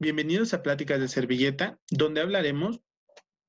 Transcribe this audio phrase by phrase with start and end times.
[0.00, 2.78] Bienvenidos a Pláticas de Servilleta, donde hablaremos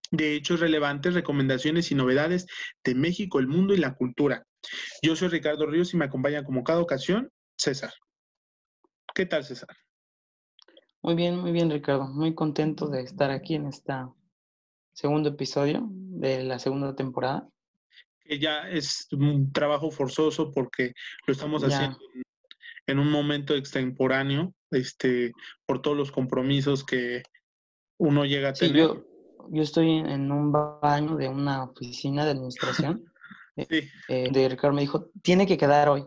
[0.10, 2.48] de hechos relevantes, recomendaciones y novedades
[2.84, 4.48] de México, el mundo y la cultura.
[5.04, 7.94] Yo soy Ricardo Ríos y me acompaña como cada ocasión César.
[9.14, 9.70] ¿Qué tal, César?
[11.04, 12.08] Muy bien, muy bien, Ricardo.
[12.08, 13.94] Muy contento de estar aquí en este
[14.94, 17.48] segundo episodio de la segunda temporada.
[18.22, 20.94] Que ya es un trabajo forzoso porque
[21.28, 22.00] lo estamos haciendo
[22.88, 25.32] en un momento extemporáneo, este,
[25.66, 27.24] por todos los compromisos que
[27.98, 28.76] uno llega a tener.
[28.76, 29.06] yo,
[29.50, 33.06] yo estoy en un baño de una oficina de administración.
[33.56, 33.90] Eh, sí.
[34.08, 36.06] Eh, de Ricardo me dijo, tiene que quedar hoy.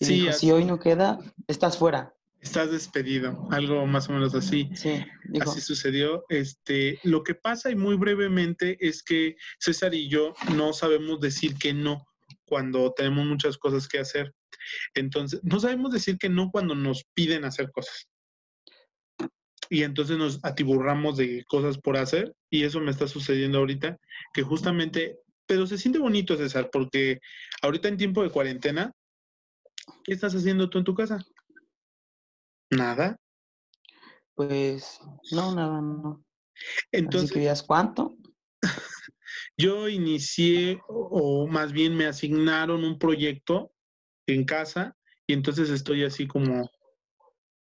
[0.00, 2.16] sí, si hoy no queda, estás fuera.
[2.40, 4.70] Estás despedido, algo más o menos así.
[4.74, 5.04] Sí,
[5.40, 6.24] así sucedió.
[6.28, 11.56] Este, lo que pasa y muy brevemente es que César y yo no sabemos decir
[11.56, 12.06] que no
[12.44, 14.32] cuando tenemos muchas cosas que hacer.
[14.94, 18.08] Entonces, no sabemos decir que no cuando nos piden hacer cosas.
[19.68, 23.98] Y entonces nos atiburramos de cosas por hacer y eso me está sucediendo ahorita,
[24.32, 27.20] que justamente, pero se siente bonito, César, porque
[27.62, 28.92] ahorita en tiempo de cuarentena,
[30.04, 31.18] ¿qué estás haciendo tú en tu casa?
[32.70, 33.18] Nada.
[34.34, 35.00] Pues
[35.32, 36.24] no, nada, no.
[36.92, 38.16] Entonces, Así cuánto?
[39.56, 43.72] yo inicié, o más bien me asignaron un proyecto
[44.26, 44.96] en casa
[45.26, 46.70] y entonces estoy así como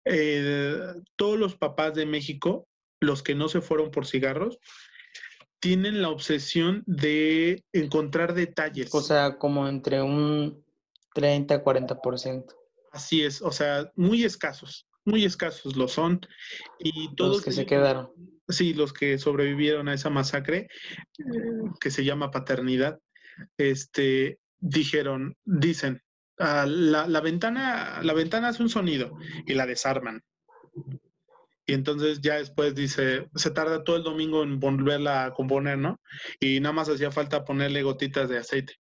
[0.05, 0.79] eh,
[1.15, 2.67] todos los papás de México,
[2.99, 4.59] los que no se fueron por cigarros,
[5.59, 8.93] tienen la obsesión de encontrar detalles.
[8.93, 10.63] O sea, como entre un
[11.15, 12.45] 30 40%.
[12.91, 16.21] Así es, o sea, muy escasos, muy escasos lo son.
[16.79, 18.11] Y todos los que se quedaron.
[18.47, 20.69] Sí, los que sobrevivieron a esa masacre,
[21.79, 22.99] que se llama paternidad,
[23.57, 26.03] este, dijeron, dicen,
[26.37, 30.23] Ah, la, ventana, la ventana hace un sonido y la desarman.
[31.65, 35.99] Y entonces ya después dice, se tarda todo el domingo en volverla a componer, ¿no?
[36.39, 38.75] Y nada más hacía falta ponerle gotitas de aceite.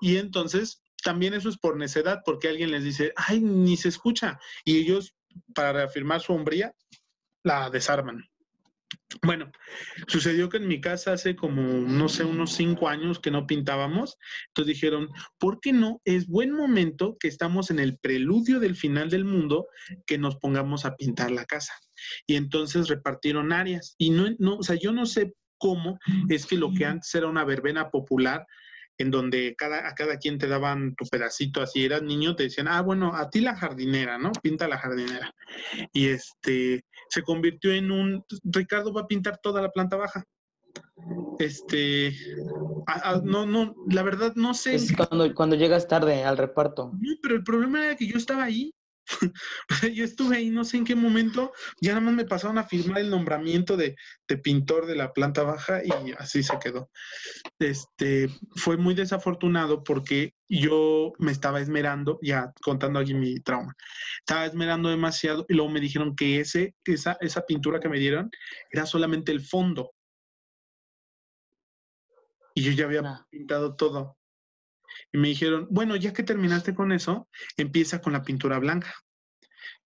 [0.00, 4.38] Y entonces también eso es por necedad, porque alguien les dice, ay, ni se escucha.
[4.64, 5.14] Y ellos,
[5.54, 6.74] para reafirmar su hombría,
[7.44, 8.28] la desarman.
[9.22, 9.50] Bueno,
[10.06, 14.16] sucedió que en mi casa hace como, no sé, unos cinco años que no pintábamos.
[14.48, 15.08] Entonces dijeron,
[15.38, 16.00] ¿por qué no?
[16.04, 19.66] Es buen momento que estamos en el preludio del final del mundo
[20.06, 21.74] que nos pongamos a pintar la casa.
[22.26, 23.94] Y entonces repartieron áreas.
[23.98, 27.28] Y no, no, o sea, yo no sé cómo es que lo que antes era
[27.28, 28.46] una verbena popular
[28.98, 32.68] en donde cada, a cada quien te daban tu pedacito, así eras niño, te decían,
[32.68, 34.32] ah, bueno, a ti la jardinera, ¿no?
[34.42, 35.34] Pinta la jardinera.
[35.92, 40.24] Y este, se convirtió en un, Ricardo va a pintar toda la planta baja.
[41.38, 42.14] Este,
[43.24, 44.74] no, no, la verdad no sé.
[44.76, 46.92] Es cuando, cuando llegas tarde al reparto.
[46.92, 48.72] No, pero el problema era que yo estaba ahí
[49.94, 53.00] yo estuve ahí, no sé en qué momento, ya nada más me pasaron a firmar
[53.00, 53.96] el nombramiento de,
[54.42, 56.90] pintor de la planta baja y así se quedó.
[57.58, 63.74] Este, fue muy desafortunado porque yo me estaba esmerando, ya contando aquí mi trauma,
[64.20, 68.30] estaba esmerando demasiado y luego me dijeron que ese, esa, esa pintura que me dieron
[68.70, 69.92] era solamente el fondo.
[72.54, 74.16] Y yo ya había pintado todo.
[75.12, 78.94] Y me dijeron, bueno, ya que terminaste con eso, empieza con la pintura blanca.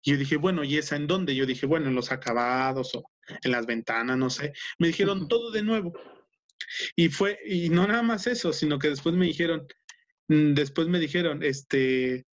[0.02, 1.34] Y yo dije, bueno, ¿y esa en dónde?
[1.34, 3.10] Yo dije, bueno, en los acabados o
[3.42, 4.52] en las ventanas, no sé.
[4.78, 5.92] Me dijeron todo de nuevo.
[6.94, 9.66] Y fue, y no nada más eso, sino que después me dijeron,
[10.28, 12.24] mm, después me dijeron, este,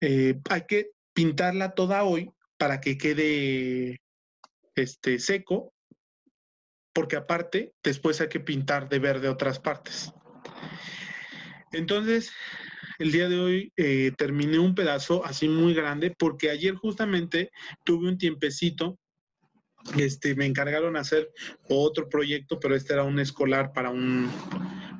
[0.00, 4.00] eh, hay que pintarla toda hoy para que quede
[4.74, 5.72] este, seco,
[6.92, 10.12] porque aparte, después hay que pintar de verde otras partes.
[11.74, 12.32] Entonces,
[12.98, 17.50] el día de hoy eh, terminé un pedazo así muy grande porque ayer justamente
[17.84, 18.98] tuve un tiempecito.
[19.98, 21.30] Este, me encargaron hacer
[21.68, 24.30] otro proyecto, pero este era un escolar para un,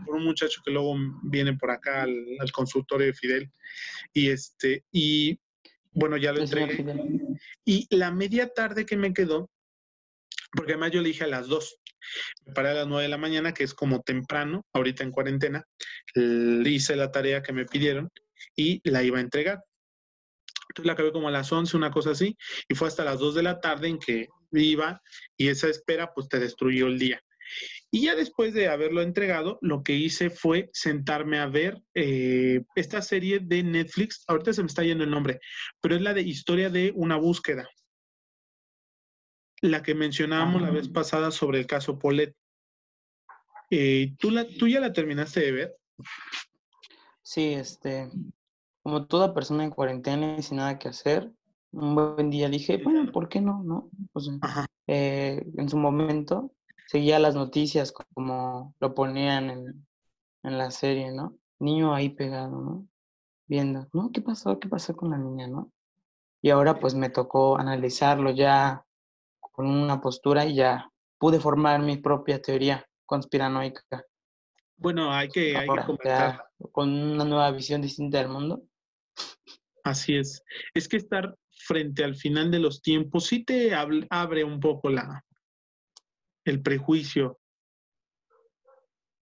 [0.09, 3.51] un muchacho que luego viene por acá al, consultorio de Fidel.
[4.13, 5.39] Y este, y
[5.93, 6.85] bueno, ya lo entregué.
[7.65, 9.51] Y la media tarde que me quedó,
[10.53, 11.79] porque además yo le dije a las dos,
[12.47, 15.65] me paré a las nueve de la mañana, que es como temprano, ahorita en cuarentena,
[16.15, 18.11] hice la tarea que me pidieron
[18.57, 19.63] y la iba a entregar.
[20.71, 22.37] Entonces la acabé como a las once, una cosa así,
[22.69, 25.01] y fue hasta las dos de la tarde en que iba
[25.37, 27.21] y esa espera pues te destruyó el día.
[27.91, 33.03] Y ya después de haberlo entregado, lo que hice fue sentarme a ver eh, esta
[33.03, 35.39] serie de Netflix, ahorita se me está yendo el nombre,
[35.81, 37.69] pero es la de historia de una búsqueda
[39.71, 40.93] la que mencionábamos la vez ah.
[40.93, 42.37] pasada sobre el caso Polet.
[43.71, 45.77] Eh, ¿tú, la, ¿Tú ya la terminaste de ver?
[47.23, 48.11] Sí, este,
[48.83, 51.33] como toda persona en cuarentena y sin nada que hacer,
[51.73, 53.63] un buen día dije, bueno, ¿por qué no?
[53.65, 53.91] no?
[54.87, 56.53] Eh, en su momento
[56.89, 59.87] seguía las noticias como lo ponían en,
[60.43, 61.37] en la serie, ¿no?
[61.59, 62.87] Niño ahí pegado, ¿no?
[63.47, 64.13] Viendo, ¿no?
[64.13, 64.59] ¿Qué pasó?
[64.59, 65.73] ¿Qué pasó con la niña, no?
[66.43, 68.84] Y ahora pues me tocó analizarlo ya
[69.55, 74.05] con una postura y ya pude formar mi propia teoría conspiranoica.
[74.77, 76.45] Bueno, hay que, hay comentar.
[76.73, 78.65] con una nueva visión distinta del mundo.
[79.85, 80.43] Así es.
[80.75, 85.25] Es que estar frente al final de los tiempos sí te abre un poco la
[86.45, 87.39] el prejuicio.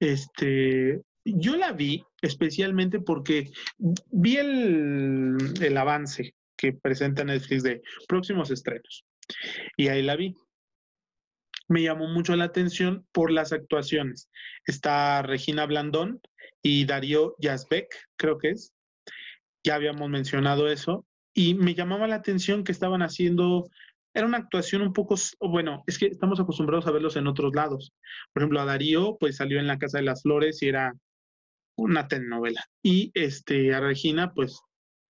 [0.01, 8.51] Este, yo la vi especialmente porque vi el, el avance que presenta Netflix de próximos
[8.51, 9.05] estrenos.
[9.77, 10.35] Y ahí la vi.
[11.69, 14.29] Me llamó mucho la atención por las actuaciones.
[14.67, 16.21] Está Regina Blandón
[16.63, 17.87] y Darío Yazbek,
[18.17, 18.73] creo que es.
[19.65, 21.07] Ya habíamos mencionado eso.
[21.35, 23.71] Y me llamaba la atención que estaban haciendo,
[24.13, 27.93] era una actuación un poco, bueno, es que estamos acostumbrados a verlos en otros lados.
[28.33, 30.93] Por ejemplo, a Darío, pues salió en La Casa de las Flores y era
[31.77, 32.63] una telenovela.
[32.83, 34.61] Y este, a Regina, pues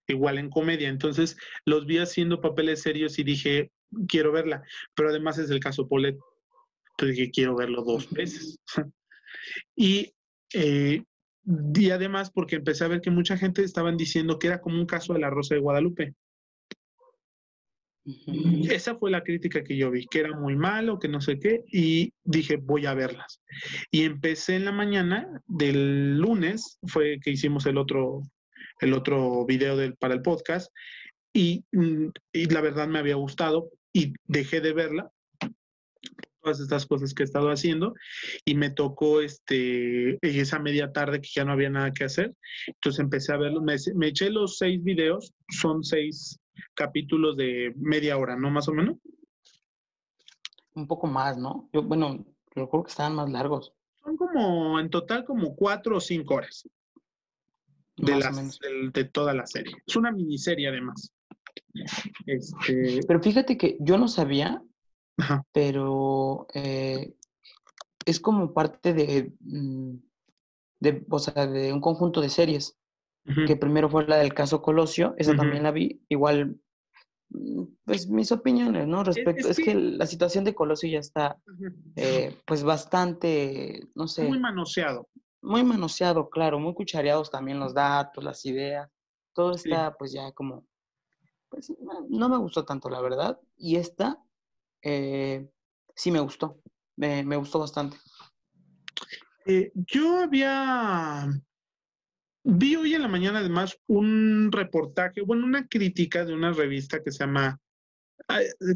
[0.07, 0.89] igual en comedia.
[0.89, 3.73] Entonces los vi haciendo papeles serios y dije,
[4.09, 4.63] quiero verla.
[4.95, 6.17] Pero además es el caso Polet.
[6.93, 8.59] Entonces dije, quiero verlo dos veces.
[9.77, 10.13] y,
[10.55, 11.03] eh,
[11.75, 14.87] y además porque empecé a ver que mucha gente estaban diciendo que era como un
[14.87, 16.15] caso de la Rosa de Guadalupe.
[18.69, 21.65] Esa fue la crítica que yo vi, que era muy malo, que no sé qué,
[21.69, 23.41] y dije, voy a verlas.
[23.93, 28.23] Y empecé en la mañana del lunes, fue que hicimos el otro,
[28.81, 30.73] el otro video del, para el podcast,
[31.33, 35.11] y, mm, y la verdad me había gustado y dejé de verla
[36.41, 37.95] todas estas cosas que he estado haciendo
[38.45, 42.35] y me tocó este esa media tarde que ya no había nada que hacer
[42.67, 46.41] entonces empecé a verlo me, me eché los seis videos son seis
[46.75, 48.51] capítulos de media hora, ¿no?
[48.51, 48.97] Más o menos.
[50.75, 51.69] Un poco más, ¿no?
[51.73, 53.73] Yo, bueno, recuerdo que estaban más largos.
[54.03, 56.69] Son como, en total, como cuatro o cinco horas.
[57.97, 58.59] De, las,
[58.93, 59.75] de, toda la serie.
[59.87, 61.13] Es una miniserie, además.
[62.27, 63.01] Este...
[63.07, 64.63] Pero fíjate que yo no sabía,
[65.53, 67.15] pero eh,
[68.05, 69.95] es como parte de, mm,
[70.81, 72.77] de, o sea, de un conjunto de series
[73.47, 76.57] que primero fue la del caso Colosio, esa también la vi, igual,
[77.31, 79.05] mm, pues mis opiniones, ¿no?
[79.05, 79.75] Respecto, es, que...
[79.75, 81.39] la situación de Colosio ya está,
[81.95, 84.25] eh, pues bastante, no sé.
[84.25, 85.09] Muy manoseado.
[85.41, 88.91] Muy manoseado, claro, muy cuchareados también los datos, las ideas,
[89.35, 90.67] todo está pues ya como,
[91.53, 91.71] pues
[92.09, 94.19] no me gustó tanto, la verdad, y esta
[94.81, 95.47] eh,
[95.95, 96.63] sí me gustó,
[96.97, 97.99] me, me gustó bastante.
[99.45, 101.29] Eh, yo había
[102.43, 107.13] Vi hoy en la mañana además un reportaje, bueno, una crítica de una revista que
[107.13, 107.61] se llama,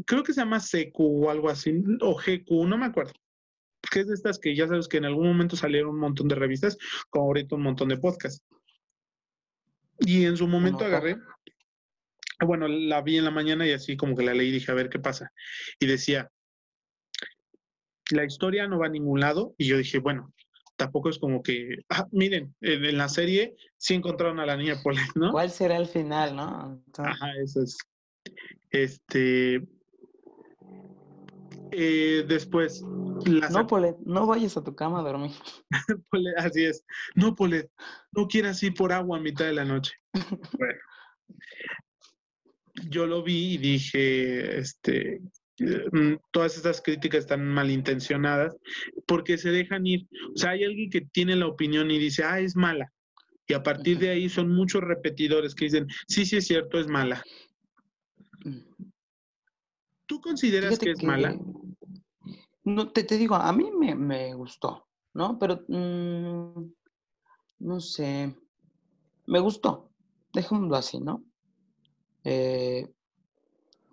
[0.05, 3.13] creo que se llama CQ o algo así, o GQ, no me acuerdo.
[3.91, 6.35] Que es de estas que ya sabes que en algún momento salieron un montón de
[6.35, 6.77] revistas,
[7.09, 8.43] como ahorita un montón de podcasts.
[9.99, 11.17] Y en su momento agarré,
[12.45, 14.75] bueno, la vi en la mañana y así como que la leí y dije, a
[14.75, 15.31] ver qué pasa.
[15.79, 16.29] Y decía,
[18.11, 19.55] la historia no va a ningún lado.
[19.57, 20.33] Y yo dije, bueno,
[20.75, 25.07] tampoco es como que, ah, miren, en, la serie sí encontraron a la niña Polet,
[25.15, 25.31] ¿no?
[25.31, 26.81] ¿Cuál será el final, no?
[26.97, 27.77] Ajá, eso es.
[28.69, 29.67] Este.
[31.71, 32.81] Eh, después.
[32.83, 35.31] no, Polet, no vayas a tu cama a dormir.
[36.37, 36.85] así es.
[37.15, 37.69] No, Polet,
[38.11, 39.93] no quieras ir por agua a mitad de la noche.
[40.57, 40.79] bueno.
[42.89, 45.21] Yo lo vi y dije, este,
[45.59, 48.55] Mm, todas estas críticas están malintencionadas
[49.07, 50.07] porque se dejan ir.
[50.35, 52.93] O sea, hay alguien que tiene la opinión y dice, ah, es mala.
[53.47, 56.87] Y a partir de ahí son muchos repetidores que dicen, sí, sí es cierto, es
[56.87, 57.23] mala.
[60.05, 61.37] ¿Tú consideras que es mala?
[62.63, 65.39] No, te, te, digo, a mí me, gustó, ¿no?
[65.39, 66.71] Pero, mm,
[67.59, 68.35] no sé,
[69.25, 69.89] me gustó,
[70.33, 71.23] dejémoslo así, ¿no?
[72.29, 72.85] Eh,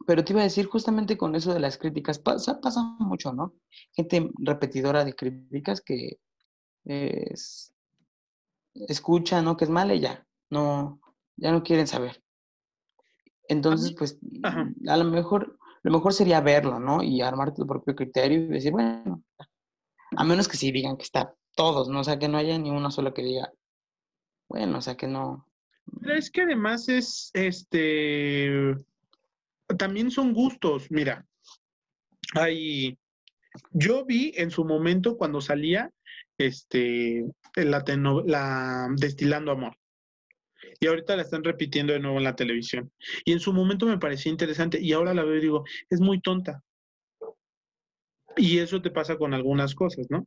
[0.08, 3.54] pero te iba a decir justamente con eso de las críticas, pasa, pasa mucho, ¿no?
[3.92, 6.18] Gente repetidora de críticas que
[6.84, 7.72] es,
[8.74, 9.56] escucha, ¿no?
[9.56, 11.00] Que es mala y ya, no,
[11.36, 12.22] ya no quieren saber.
[13.48, 17.04] Entonces, pues, a lo mejor, lo mejor sería verlo, ¿no?
[17.04, 19.22] Y armar tu propio criterio y decir, bueno,
[20.16, 22.00] a menos que sí digan que está todos, ¿no?
[22.00, 23.52] O sea, que no haya ni uno solo que diga,
[24.48, 25.46] bueno, o sea, que no.
[26.00, 28.74] Pero es que además es, este,
[29.78, 31.26] también son gustos, mira.
[32.34, 32.98] Hay,
[33.72, 35.90] yo vi en su momento cuando salía
[36.38, 37.24] este,
[37.54, 37.84] la,
[38.26, 39.76] la Destilando Amor.
[40.80, 42.90] Y ahorita la están repitiendo de nuevo en la televisión.
[43.24, 46.20] Y en su momento me parecía interesante y ahora la veo y digo, es muy
[46.20, 46.62] tonta.
[48.36, 50.26] Y eso te pasa con algunas cosas, ¿no?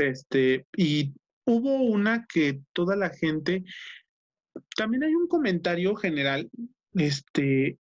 [0.00, 1.12] Este, y
[1.44, 3.64] hubo una que toda la gente,
[4.76, 6.50] también hay un comentario general,
[6.94, 7.78] este,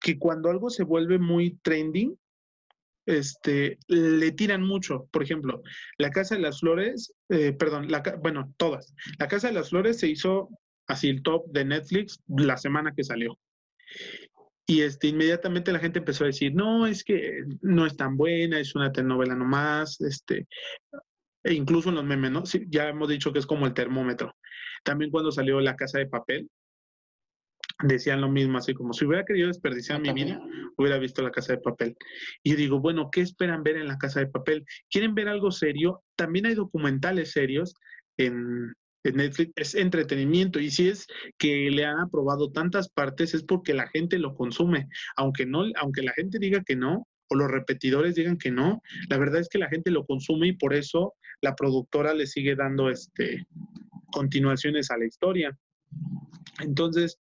[0.00, 2.16] que cuando algo se vuelve muy trending,
[3.06, 5.06] este, le tiran mucho.
[5.10, 5.62] Por ejemplo,
[5.98, 8.94] la Casa de las Flores, eh, perdón, la, bueno, todas.
[9.18, 10.48] La Casa de las Flores se hizo
[10.86, 13.38] así el top de Netflix la semana que salió.
[14.66, 18.58] Y este, inmediatamente la gente empezó a decir, no, es que no es tan buena,
[18.58, 20.48] es una telenovela nomás, este,
[21.42, 22.32] e incluso en los memes,
[22.68, 24.34] ya hemos dicho que es como el termómetro.
[24.84, 26.48] También cuando salió La Casa de Papel,
[27.82, 30.40] decían lo mismo, así como si hubiera querido desperdiciar mi vida,
[30.76, 31.96] hubiera visto La Casa de Papel.
[32.42, 34.64] Y yo digo, bueno, ¿qué esperan ver en La Casa de Papel?
[34.90, 36.02] ¿Quieren ver algo serio?
[36.16, 37.74] También hay documentales serios
[38.16, 38.72] en,
[39.04, 41.06] en Netflix, es entretenimiento y si es
[41.38, 46.02] que le han aprobado tantas partes es porque la gente lo consume, aunque no, aunque
[46.02, 49.58] la gente diga que no o los repetidores digan que no, la verdad es que
[49.58, 53.46] la gente lo consume y por eso la productora le sigue dando este
[54.14, 55.58] continuaciones a la historia.
[56.60, 57.18] Entonces,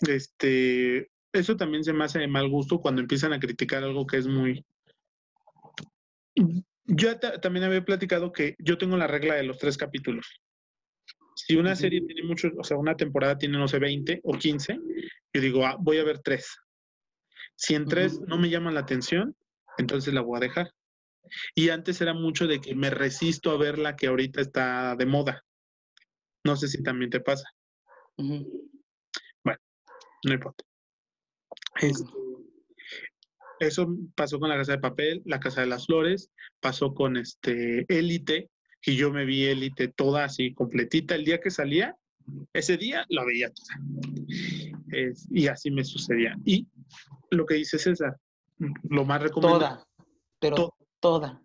[0.00, 4.16] este, eso también se me hace de mal gusto cuando empiezan a criticar algo que
[4.18, 4.66] es muy...
[6.84, 10.26] Yo también había platicado que yo tengo la regla de los tres capítulos.
[11.36, 14.78] Si una serie tiene muchos, o sea, una temporada tiene, no sé, 20 o 15,
[15.34, 16.56] yo digo, ah, voy a ver tres.
[17.54, 19.36] Si en tres no me llaman la atención,
[19.76, 20.72] entonces la voy a dejar.
[21.54, 25.06] Y antes era mucho de que me resisto a ver la que ahorita está de
[25.06, 25.44] moda.
[26.48, 27.46] No sé si también te pasa.
[28.16, 29.60] Bueno,
[30.24, 30.64] no importa.
[31.78, 32.10] Este,
[33.60, 37.84] eso pasó con la Casa de Papel, la Casa de las Flores, pasó con este
[37.94, 38.50] Élite,
[38.82, 41.16] y yo me vi Élite toda así completita.
[41.16, 41.94] El día que salía,
[42.54, 44.64] ese día la veía toda.
[45.30, 46.34] y así me sucedía.
[46.46, 46.66] Y
[47.30, 48.16] lo que dice César,
[48.88, 49.66] lo más recomendable.
[49.66, 49.86] Toda,
[50.40, 51.42] pero toda.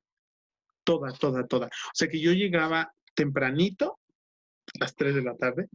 [0.86, 1.68] Toda, toda, toda.
[1.68, 4.00] O sea que yo llegaba tempranito,
[4.84, 5.68] las 3 de la tarde,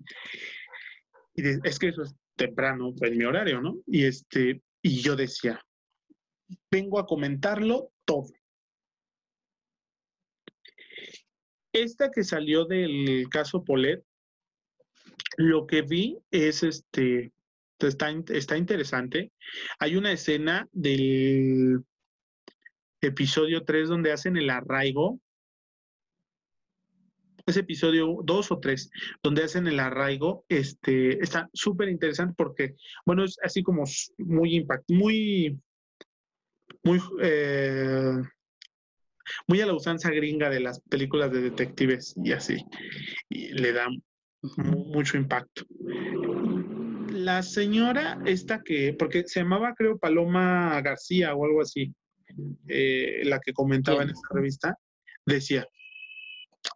[1.35, 3.77] y es que eso es temprano en mi horario, ¿no?
[3.87, 5.65] Y este, y yo decía,
[6.71, 8.29] vengo a comentarlo todo.
[11.73, 14.05] Esta que salió del caso Polet,
[15.37, 17.33] lo que vi es este,
[17.79, 19.31] está, está interesante.
[19.79, 21.85] Hay una escena del
[23.01, 25.21] episodio 3 donde hacen el arraigo
[27.51, 28.91] ese episodio 2 o 3,
[29.23, 32.75] donde hacen el arraigo, este, está súper interesante porque,
[33.05, 33.85] bueno, es así como
[34.19, 35.59] muy impact, muy,
[36.83, 38.23] muy, eh,
[39.47, 42.65] muy a la usanza gringa de las películas de detectives y así,
[43.29, 43.89] y le da
[44.57, 45.65] mucho impacto.
[47.11, 51.93] La señora esta que, porque se llamaba creo Paloma García o algo así,
[52.69, 54.79] eh, la que comentaba en esta revista,
[55.27, 55.67] decía,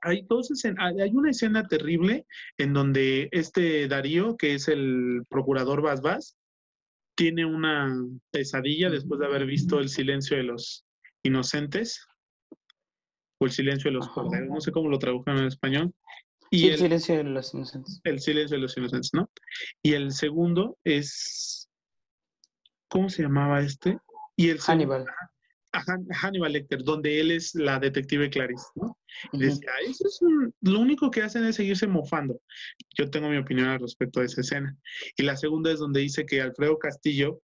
[0.02, 2.26] hay, dos hay una escena terrible
[2.58, 6.36] en donde este Darío, que es el procurador Bas
[7.14, 7.94] tiene una
[8.30, 10.84] pesadilla después de haber visto el silencio de los
[11.22, 12.06] inocentes
[13.38, 15.94] o el silencio de los corderos, no sé cómo lo tradujeron en español.
[16.50, 18.00] Y el, silencio de los inocentes.
[18.04, 19.30] El silencio de los inocentes, ¿no?
[19.82, 21.70] Y el segundo es,
[22.88, 23.98] ¿cómo se llamaba este?
[24.36, 25.06] Y el Hannibal.
[25.72, 28.98] Hannibal Lecter, donde él es la detective Clarice, ¿no?
[29.32, 30.20] Y decía, eso es
[30.60, 32.40] lo único que hacen es seguirse mofando.
[32.96, 34.76] Yo tengo mi opinión al respecto de esa escena.
[35.16, 37.40] Y la segunda es donde dice que Alfredo Castillo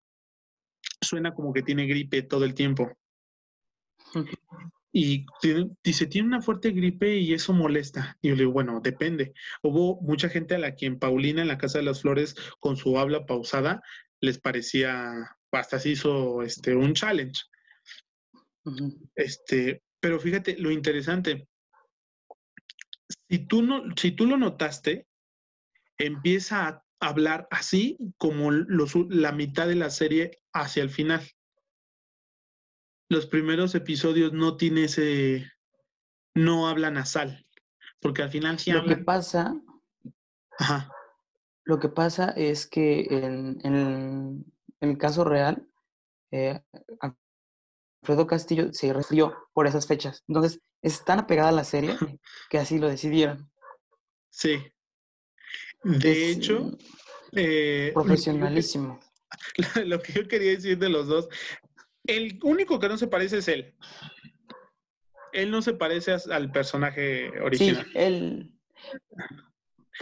[1.00, 2.90] suena como que tiene gripe todo el tiempo.
[4.92, 5.26] Y
[5.84, 8.16] dice, tiene una fuerte gripe y eso molesta.
[8.22, 9.34] Y yo le digo, bueno, depende.
[9.62, 12.98] Hubo mucha gente a la quien Paulina en la Casa de las Flores, con su
[12.98, 13.82] habla pausada,
[14.20, 17.42] les parecía, hasta se hizo este, un challenge.
[19.14, 21.48] Este, pero fíjate lo interesante.
[23.28, 25.06] Si tú, no, si tú lo notaste,
[25.98, 31.22] empieza a hablar así como la mitad de la serie hacia el final.
[33.08, 35.46] Los primeros episodios no tiene ese,
[36.34, 37.46] no habla nasal,
[38.00, 39.54] porque al final sí Lo que pasa,
[41.64, 44.44] lo que pasa es que en, en,
[44.80, 45.68] el caso real,
[46.32, 46.60] eh,
[48.06, 50.22] Alfredo Castillo se refirió por esas fechas.
[50.28, 51.96] Entonces, es tan apegada a la serie
[52.50, 53.50] que así lo decidieron.
[54.30, 54.62] Sí.
[55.82, 56.70] De hecho,
[57.32, 59.00] eh, profesionalísimo.
[59.84, 61.28] Lo que yo quería decir de los dos,
[62.04, 63.74] el único que no se parece es él.
[65.32, 67.84] Él no se parece al personaje original.
[67.84, 68.52] Sí, él.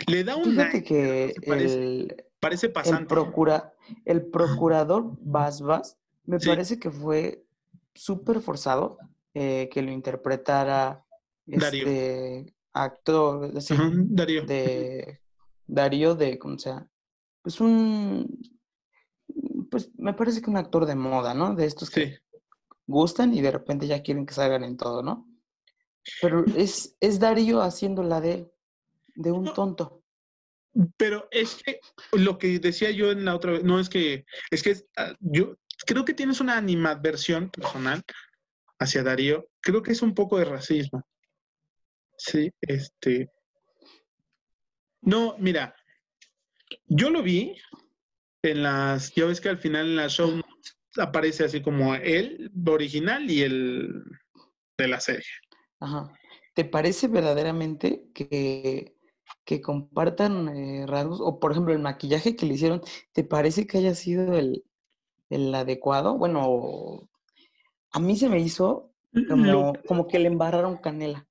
[0.06, 3.06] Le da un Fíjate que parece, el, parece el, pasante.
[3.06, 3.72] procura,
[4.04, 6.48] el procurador Bas Bas me Sí.
[6.48, 7.43] parece que fue
[7.94, 8.98] súper forzado
[9.34, 11.04] eh, que lo interpretara
[11.46, 14.44] este actor así, Darío.
[14.44, 15.20] de
[15.66, 16.88] Darío de, ¿cómo se llama?
[17.42, 18.40] Pues un,
[19.70, 21.54] pues me parece que un actor de moda, ¿no?
[21.54, 22.14] De estos que Sí.
[22.86, 25.28] gustan y de repente ya quieren que salgan en todo, ¿no?
[26.20, 28.50] Pero es, es Darío haciéndola de
[29.16, 30.02] de un tonto.
[30.96, 31.78] Pero es que
[32.12, 35.54] lo que decía yo en la otra vez, no es que, es que ah, yo
[35.86, 38.02] creo que tienes una animadversión personal
[38.78, 39.46] hacia Darío.
[39.60, 41.02] Creo que es un poco de racismo.
[42.16, 43.30] Sí, este.
[45.02, 45.74] No, mira,
[46.86, 47.56] yo lo vi
[48.42, 50.40] en las, ya ves que al final en la show
[50.96, 54.04] aparece así como el original y el
[54.78, 55.24] de la serie.
[55.80, 56.12] Ajá.
[56.54, 58.96] ¿Te parece verdaderamente que,
[59.44, 61.20] que compartan eh, rasgos?
[61.20, 62.80] O, por ejemplo, el maquillaje que le hicieron,
[63.12, 64.64] ¿te parece que haya sido el,
[65.34, 66.16] el adecuado?
[66.16, 67.08] Bueno,
[67.90, 71.26] a mí se me hizo Lo, como, como que le embarraron canela.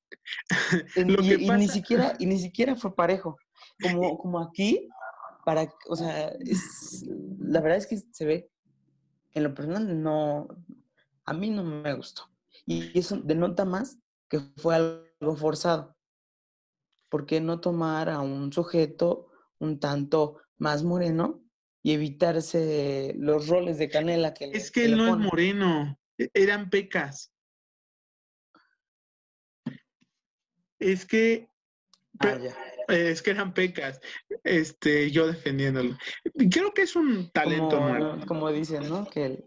[0.95, 3.37] Lo y, que y ni pasa, siquiera, y ni siquiera fue parejo.
[3.81, 4.87] Como, como aquí,
[5.45, 7.05] para, o sea, es,
[7.39, 8.49] la verdad es que se ve,
[9.33, 10.47] en lo personal, no,
[11.25, 12.23] a mí no me gustó.
[12.65, 13.97] Y eso denota más
[14.29, 15.95] que fue algo forzado.
[17.09, 19.27] ¿Por qué no tomar a un sujeto
[19.59, 21.42] un tanto más moreno
[21.83, 25.99] y evitarse los roles de canela que le, es que que él no es moreno,
[26.17, 27.31] e- eran pecas.
[30.79, 31.47] Es que,
[32.19, 32.55] Ah, ya.
[32.95, 33.99] es que eran pecas.
[34.43, 35.97] Este, yo defendiéndolo.
[36.51, 37.77] Creo que es un talento.
[37.79, 39.09] Como, como dicen, ¿no?
[39.09, 39.45] Que el-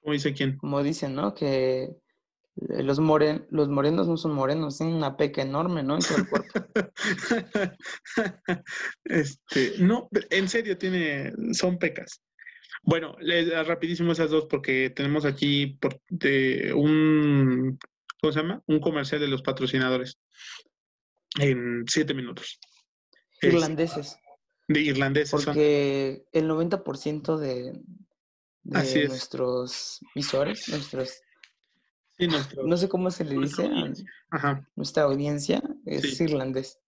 [0.00, 0.58] Como dice quién.
[0.58, 1.34] como dicen, ¿no?
[1.34, 1.96] Que eh,
[2.56, 5.96] los, moren, los morenos no son morenos, tienen una peca enorme, ¿no?
[5.96, 6.50] En todo el cuerpo.
[9.04, 12.22] Este, no, en serio, tiene, son pecas.
[12.82, 17.78] Bueno, le- rapidísimo esas dos porque tenemos aquí por, de un,
[18.20, 18.62] ¿cómo se llama?
[18.66, 20.18] Un comercial de los patrocinadores
[21.38, 22.58] en siete minutos.
[23.40, 24.16] Es Irlandeses,
[24.68, 25.44] de irlandeses son.
[25.44, 27.72] porque el 90% de,
[28.62, 29.08] de es.
[29.08, 31.20] nuestros visores, nuestros,
[32.18, 34.06] Sí, nuestro- no sé cómo se le dice a audiencia.
[34.30, 36.24] Ajá, nuestra audiencia, es Sí.
[36.24, 36.80] irlandés.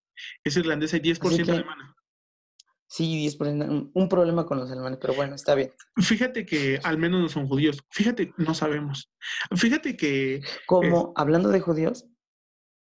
[0.44, 1.94] es irlandesa y 10% que- alemana.
[2.88, 5.72] Sí, 10%, un, un problema con los alemanes, pero bueno, está bien.
[5.96, 7.78] Fíjate que al menos no son judíos.
[7.90, 9.12] Fíjate, no sabemos.
[9.56, 12.06] Fíjate que Como, hablando de judíos,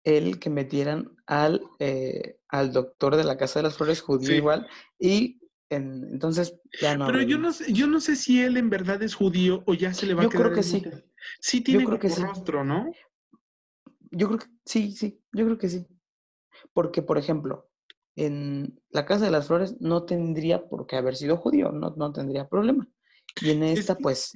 [0.06, 4.36] el que metieran al, eh, al doctor de la Casa de las Flores judío Sí.
[4.36, 4.68] igual,
[5.00, 9.02] y en- entonces ya no Pero yo no, yo no sé si él en verdad
[9.04, 10.84] es judío o ya se le va Yo a quedar creo que sí.
[11.40, 12.24] Sí tiene creo que como sí.
[12.24, 12.92] rostro, ¿no?
[14.12, 15.86] Yo creo que sí, sí, yo creo que sí.
[16.74, 17.70] Porque, por ejemplo,
[18.16, 22.12] en la Casa de las Flores no tendría por qué haber sido judío, no, no
[22.14, 22.88] tendría problema.
[23.42, 24.34] Y en Es esta, que- pues,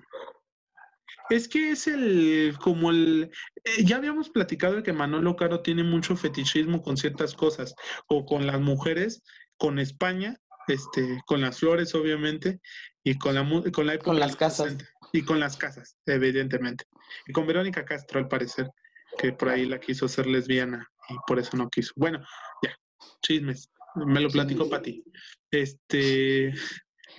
[1.30, 3.32] Es que es el, como el,
[3.64, 7.76] eh, ya habíamos platicado de que Manolo Caro tiene mucho fetichismo con ciertas cosas,
[8.08, 9.24] o con las mujeres,
[9.58, 12.60] con España, este, con las flores, obviamente,
[13.04, 14.72] y con la, con la época Con las casas.
[14.74, 16.86] 60, y con las casas, evidentemente.
[17.28, 18.70] Y con Verónica Castro, al parecer,
[19.18, 21.94] que por ahí la quiso ser lesbiana y por eso no quiso.
[21.96, 22.20] Bueno,
[22.64, 22.76] ya,
[23.22, 23.70] chismes.
[23.96, 24.80] Me lo platicó Chismes.
[24.80, 25.04] Pati.
[25.52, 26.54] Este,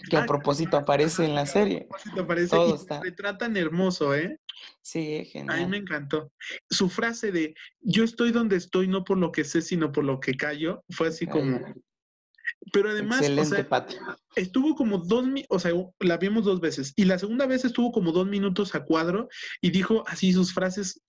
[0.09, 1.88] que a Ah, propósito aparece en la serie.
[2.14, 2.48] ¿te parece?
[2.57, 4.38] Todo Y está- retratan hermoso, ¿eh?
[4.83, 5.74] Sí, A mí me genial.
[5.74, 6.33] encantó.
[6.70, 10.20] Su frase de yo estoy donde estoy no por lo que sé, sino por lo
[10.20, 11.57] que callo, fue así como.
[11.57, 11.74] Ay,
[12.73, 13.87] Pero además, o sea,
[14.37, 16.92] estuvo como dos, o sea, la vimos dos veces.
[16.96, 19.29] Y la segunda vez estuvo como dos minutos a cuadro
[19.61, 21.01] y dijo así sus frases.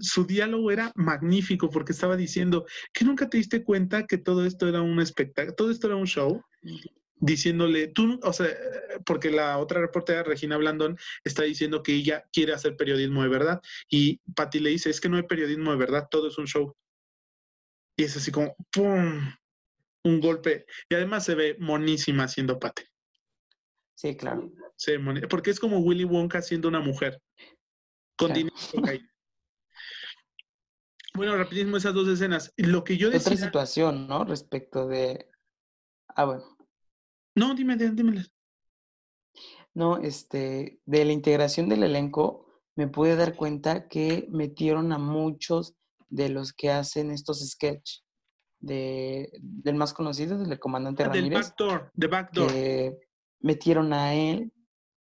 [0.00, 4.68] Su diálogo era magnífico porque estaba diciendo que nunca te diste cuenta que todo esto
[4.68, 6.42] era un espectáculo, todo esto era un show,
[7.18, 8.48] diciéndole, tú, o sea,
[9.04, 13.60] porque la otra reportera, Regina Blandón, está diciendo que ella quiere hacer periodismo de verdad.
[13.88, 16.74] Y Patty le dice, es que no hay periodismo de verdad, todo es un show.
[17.96, 19.20] Y es así como, ¡pum!
[20.06, 20.66] Un golpe.
[20.88, 22.82] Y además se ve monísima haciendo Patty.
[23.96, 24.52] Sí, claro.
[25.00, 27.20] Moni- porque es como Willy Wonka siendo una mujer.
[28.16, 28.50] Con Claro.
[28.82, 29.04] dinero.
[31.14, 32.52] Bueno, rapidísimo esas dos escenas.
[32.56, 33.36] Lo que yo Otra decía...
[33.46, 34.24] situación, ¿no?
[34.24, 35.30] Respecto de.
[36.08, 36.44] Ah, bueno.
[37.34, 38.24] No, dime, dime.
[39.74, 45.74] No, este, de la integración del elenco, me pude dar cuenta que metieron a muchos
[46.08, 48.00] de los que hacen estos sketch
[48.66, 52.52] de, del más conocido, del comandante Ah, del Ramírez, backdoor, de backdoor.
[52.52, 52.98] que
[53.40, 54.52] metieron a él,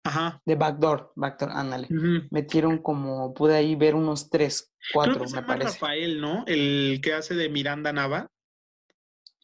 [0.07, 0.39] Ajá.
[0.45, 1.87] De Backdoor, Backdoor, ándale.
[2.29, 5.71] Metieron como, pude ahí ver unos tres, Creo cuatro, que se me llama parece.
[5.71, 6.43] Rafael, ¿no?
[6.45, 8.31] El que hace de Miranda Nava.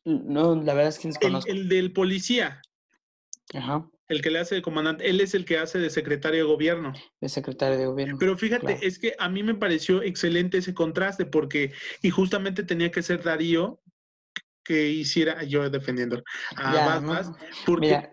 [0.06, 1.52] No, la verdad es que El, desconozco.
[1.52, 2.62] el del policía,
[3.56, 5.10] Ajá, el que le hace de comandante.
[5.10, 6.94] Él es el que hace de secretario de gobierno.
[7.20, 8.18] de secretario de gobierno.
[8.20, 8.80] Pero fíjate, Claro.
[8.84, 11.72] es que a mí me pareció excelente ese contraste porque,
[12.04, 13.80] y justamente tenía que ser Darío
[14.72, 16.24] que hiciera, yo defendiendo
[16.56, 17.10] a Ya, ¿no?
[17.10, 17.32] Bass,
[17.66, 18.12] porque Mira,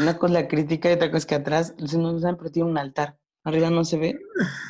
[0.00, 2.78] una cosa la crítica y otra cosa es que atrás se nos han perdido un
[2.78, 3.16] altar.
[3.44, 4.18] Arriba no se ve.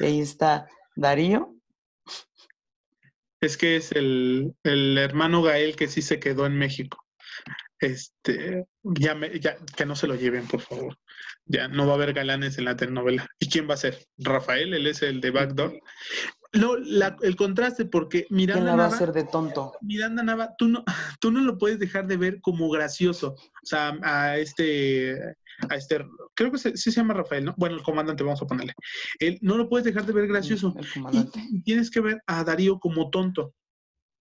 [0.01, 1.57] Y ahí está Darío.
[3.41, 6.99] es que es el, el hermano Gael que sí se quedó en México.
[7.81, 10.97] Este, ya, me- ya, que no se lo lleven, por favor.
[11.47, 13.27] Ya no va a haber galanes en la telenovela.
[13.41, 14.07] ¿Y quién va a ser?
[14.19, 15.73] Rafael, él es el de Backdoor.
[16.55, 19.73] No, la- el contraste, porque ¿Quién Miranda la va a hacer de tonto?
[19.81, 20.85] Miranda Nava, tú no,
[21.21, 23.35] tú no lo puedes dejar de ver como gracioso.
[23.37, 25.17] O sea, a este,
[25.71, 27.55] a este, creo que se, sí se llama Rafael, ¿no?
[27.57, 28.75] Bueno, el comandante, vamos a ponerle.
[29.19, 30.75] Él no lo puedes dejar de ver gracioso.
[30.77, 33.55] El y tienes que ver a Darío como tonto.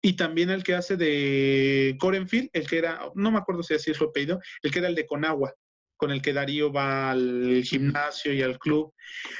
[0.01, 3.91] Y también el que hace de Corenfield, el que era, no me acuerdo si así
[3.91, 5.53] es su apellido, el que era el de Conagua,
[5.97, 8.93] con el que Darío va al gimnasio y al club.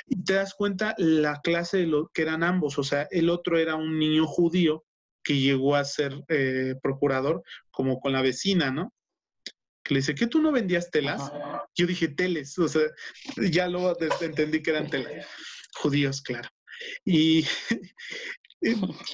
[0.07, 2.77] Y te das cuenta la clase de lo que eran ambos.
[2.77, 4.83] O sea, el otro era un niño judío
[5.23, 8.93] que llegó a ser eh, procurador, como con la vecina, ¿no?
[9.83, 11.31] Que le dice, ¿qué tú no vendías telas?
[11.75, 12.83] Yo dije teles, o sea,
[13.49, 15.25] ya luego entendí que eran telas.
[15.75, 16.49] Judíos, claro.
[17.05, 17.45] Y
[18.61, 18.73] y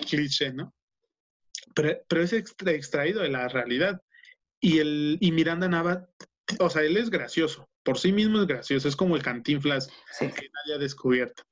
[0.09, 0.73] cliché, ¿no?
[1.75, 4.01] Pero, pero es extra- extraído de la realidad.
[4.59, 6.07] Y, el, y Miranda Nava,
[6.59, 10.27] o sea, él es gracioso, por sí mismo es gracioso, es como el cantinflas Sí.
[10.27, 11.43] que nadie ha descubierto.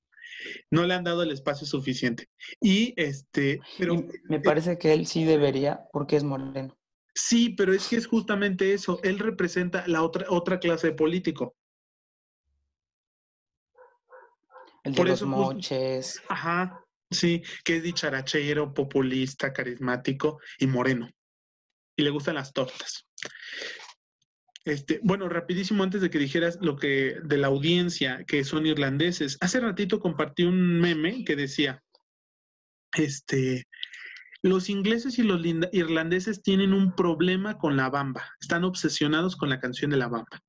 [0.72, 2.28] No le han dado el espacio suficiente.
[2.60, 6.76] Y este, pero Y me parece que él sí debería, porque es moreno.
[7.14, 9.00] sí, pero es que es justamente eso.
[9.04, 11.56] Él representa la otra, otra clase de político.
[14.84, 16.22] El de Por los eso justo- moches.
[16.28, 21.10] Ajá, sí, que es dicharachero, populista, carismático y moreno.
[21.96, 23.06] Y le gustan las tortas.
[24.64, 29.38] Este, bueno, rapidísimo antes de que dijeras lo que de la audiencia, que son irlandeses.
[29.42, 31.84] Hace ratito compartí un meme que decía,
[32.96, 33.68] este,
[34.44, 38.24] los ingleses y los irlandeses tienen un problema con la bamba.
[38.40, 40.42] Están obsesionados con la canción de la bamba.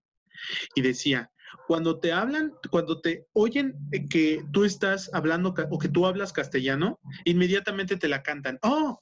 [0.74, 1.30] Y decía,
[1.66, 3.74] cuando te hablan, cuando te oyen
[4.10, 8.58] que tú estás hablando o que tú hablas castellano, inmediatamente te la cantan.
[8.62, 9.00] ¡Oh!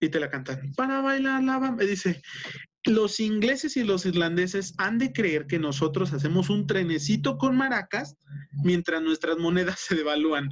[0.00, 0.72] Y te la cantan.
[0.76, 1.84] Para bailar la bamba.
[1.84, 2.22] Y dice,
[2.84, 8.16] los ingleses y los irlandeses han de creer que nosotros hacemos un trenecito con maracas
[8.64, 10.50] mientras nuestras monedas se devalúan.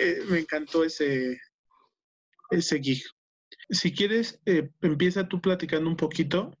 [0.00, 1.40] Eh, me encantó ese,
[2.50, 3.02] ese gig.
[3.70, 6.56] Si quieres, eh, empieza tú platicando un poquito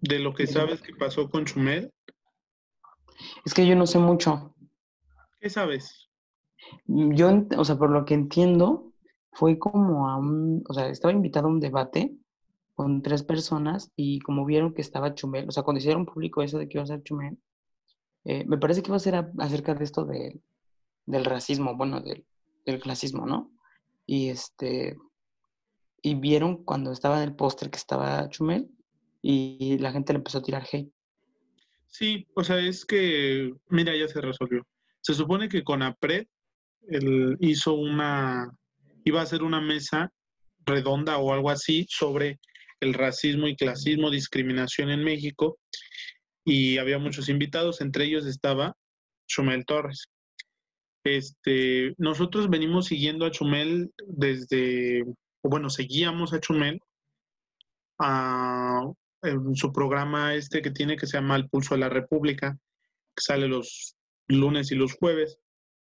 [0.00, 1.92] de lo que sabes que pasó con Chumel.
[3.44, 4.54] Es que yo no sé mucho.
[5.40, 6.08] ¿Qué sabes?
[6.86, 8.92] Yo, o sea, por lo que entiendo,
[9.32, 12.16] fue como a un, o sea, estaba invitado a un debate
[12.78, 16.58] con tres personas y como vieron que estaba Chumel, o sea, cuando hicieron público eso
[16.58, 17.36] de que iba a ser Chumel,
[18.24, 20.40] eh, me parece que iba a ser acerca de esto de-
[21.04, 22.24] del racismo, bueno, del,
[22.64, 23.50] del clasismo, ¿no?
[24.06, 24.96] Y este,
[26.02, 28.70] y vieron cuando estaba en el póster que estaba Chumel
[29.22, 30.92] y la gente le empezó a tirar hate.
[31.88, 34.64] Sí, o sea, es que, mira, ya se resolvió.
[35.00, 36.28] Se supone que con APRED
[36.86, 38.56] él hizo una,
[39.04, 40.12] iba a hacer una mesa
[40.64, 42.38] redonda o algo así sobre
[42.80, 45.58] el racismo y clasismo, discriminación en México,
[46.44, 48.74] y había muchos invitados, entre ellos estaba
[49.28, 50.06] Chumel Torres.
[51.04, 55.04] Este, nosotros venimos siguiendo a Chumel desde,
[55.42, 56.80] bueno, seguíamos a Chumel
[57.98, 58.82] a,
[59.22, 62.58] en su programa este que tiene que se llama El Pulso de la República,
[63.14, 63.96] que sale los
[64.28, 65.38] lunes y los jueves,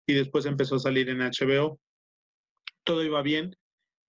[0.07, 1.79] y después empezó a salir en HBO.
[2.83, 3.55] Todo iba bien,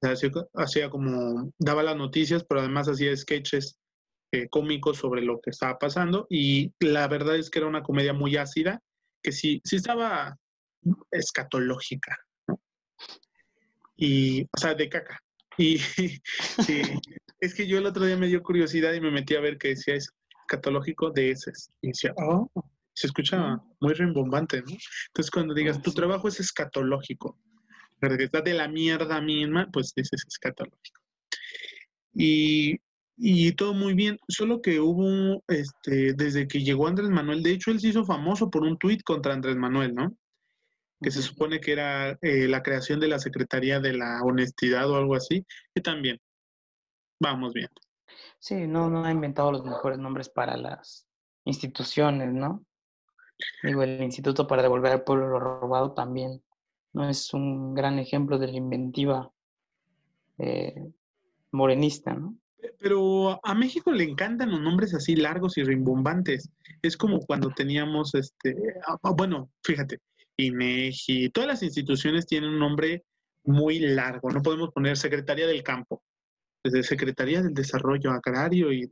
[0.05, 3.79] hacía, como, daba las noticias, pero además hacía sketches
[4.33, 8.13] eh, cómicos sobre lo que estaba pasando, y la verdad es que era una comedia
[8.13, 8.81] muy ácida,
[9.23, 10.37] que sí, sí estaba
[11.11, 12.17] escatológica,
[12.49, 12.61] ¿no?
[13.97, 15.21] Y, o sea, de caca.
[15.57, 15.79] Y
[16.67, 16.83] sí,
[17.41, 19.69] es que yo el otro día me dio curiosidad y me metí a ver que
[19.69, 21.71] decía escatológico de heces.
[21.81, 22.51] Y decía, oh,
[22.95, 24.73] se escucha muy rimbombante, ¿no?
[25.09, 27.39] Entonces cuando digas, tu trabajo es escatológico,
[28.05, 31.01] pero que está de la mierda misma, pues dices escatológico.
[32.13, 32.77] Y,
[33.17, 37.71] y todo muy bien, solo que hubo, este, desde que llegó Andrés Manuel, de hecho
[37.71, 40.15] él se hizo famoso por un tuit contra Andrés Manuel, ¿no?
[41.01, 44.97] que se supone que era eh, la creación de la Secretaría de la Honestidad o
[44.97, 46.19] algo así, que también
[47.21, 47.69] vamos bien.
[48.39, 51.07] Sí, no, no ha inventado los mejores nombres para las,
[51.45, 52.65] instituciones, ¿no?
[53.63, 56.43] Digo, el Instituto para Devolver al Pueblo lo Robado también
[56.95, 59.31] no es un gran ejemplo de la inventiva
[60.39, 60.75] eh,
[61.53, 62.37] morenista, ¿no?
[62.79, 66.49] Pero a México le encantan los nombres así largos y rimbombantes.
[66.81, 69.99] Es como cuando teníamos, este, ah, ah, bueno, fíjate,
[70.39, 73.05] INEGI, todas las instituciones tienen un nombre
[73.45, 74.31] muy largo.
[74.31, 76.03] No podemos poner Secretaría del Campo,
[76.63, 78.91] desde Secretaría del Desarrollo Agrario y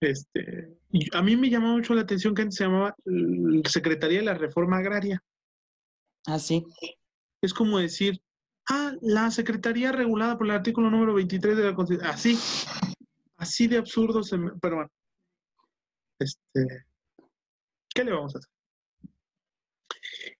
[0.00, 0.68] este,
[1.12, 2.94] a mí me llamó mucho la atención que antes se llamaba
[3.64, 5.22] Secretaría de la Reforma Agraria.
[6.26, 6.64] Ah, sí.
[7.42, 8.20] Es como decir,
[8.68, 12.12] ah, la Secretaría regulada por el artículo número 23 de la Constitución.
[12.12, 12.38] Así,
[13.36, 14.52] así de absurdo se me...
[14.60, 14.90] Pero bueno,
[16.18, 16.84] este,
[17.94, 18.50] ¿qué le vamos a hacer?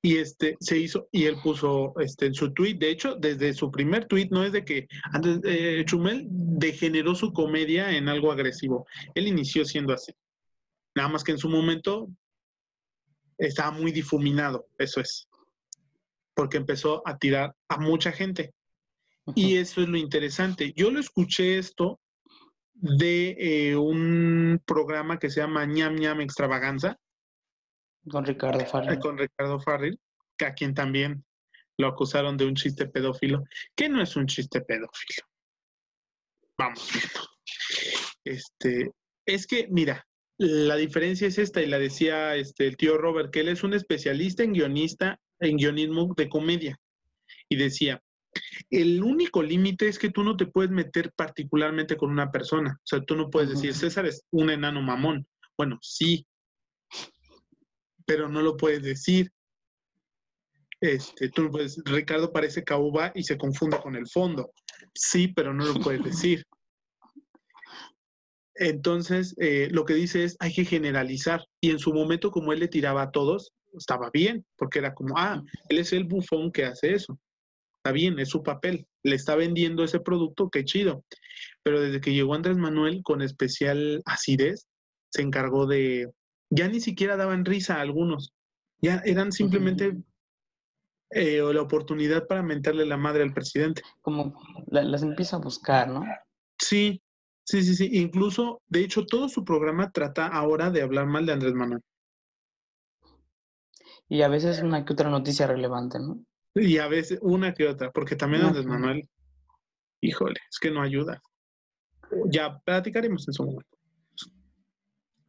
[0.03, 3.71] y este se hizo y él puso este en su tweet de hecho desde su
[3.71, 8.87] primer tweet no es de que antes eh, Chumel degeneró su comedia en algo agresivo
[9.15, 10.13] él inició siendo así
[10.95, 12.09] nada más que en su momento
[13.39, 15.29] estaba muy difuminado eso es
[16.35, 18.53] porque empezó a tirar a mucha gente
[19.35, 22.01] y eso es lo interesante yo lo escuché esto
[22.75, 26.99] de eh, un programa que se llama ñam ñam extravaganza
[28.11, 28.99] con Ricardo Farrell.
[28.99, 29.99] Con Ricardo Farrell,
[30.45, 31.25] a quien también
[31.79, 33.45] lo acusaron de un chiste pedófilo,
[33.75, 35.27] que no es un chiste pedófilo.
[36.57, 37.31] Vamos viendo.
[38.25, 38.93] Este,
[39.27, 40.07] es que, mira,
[40.39, 43.75] la diferencia es esta, y la decía este, el tío Robert, que él es un
[43.75, 46.79] especialista en guionista, en guionismo de comedia.
[47.49, 48.03] Y decía,
[48.71, 52.79] el único límite es que tú no te puedes meter particularmente con una persona.
[52.79, 55.27] O sea, tú no puedes decir, César es un enano mamón.
[55.57, 56.27] Bueno, sí,
[58.07, 59.31] pero no lo puedes decir.
[60.81, 64.53] Este, tú puedes, Ricardo parece caúba y se confunde con el fondo.
[64.95, 66.45] Sí, pero no lo puedes decir.
[68.57, 71.45] Entonces, eh, lo que dice es, hay que generalizar.
[71.61, 75.17] Y en su momento, como él le tiraba a todos, estaba bien, porque era como,
[75.17, 77.19] ah, él es el bufón que hace eso.
[77.77, 78.87] Está bien, es su papel.
[79.03, 81.05] Le está vendiendo ese producto, qué chido.
[81.63, 84.67] Pero desde que llegó Andrés Manuel con especial acidez,
[85.11, 86.11] se encargó de,
[86.51, 88.33] ya ni siquiera daban risa a algunos,
[88.81, 89.97] ya eran simplemente
[91.11, 93.83] eh, la oportunidad para mentarle la madre al presidente.
[94.01, 94.35] Como
[94.67, 96.03] las empieza a buscar, ¿no?
[96.59, 97.01] Sí,
[97.45, 97.89] sí, sí, sí.
[97.93, 101.83] Incluso, de hecho, todo su programa trata ahora de hablar mal de Andrés Manuel.
[104.09, 106.25] Y a veces una que otra noticia relevante, ¿no?
[106.55, 109.09] Y a veces una que otra, porque también Andrés Manuel,
[110.01, 111.21] híjole, es que no ayuda.
[112.27, 113.77] Ya platicaremos en su momento.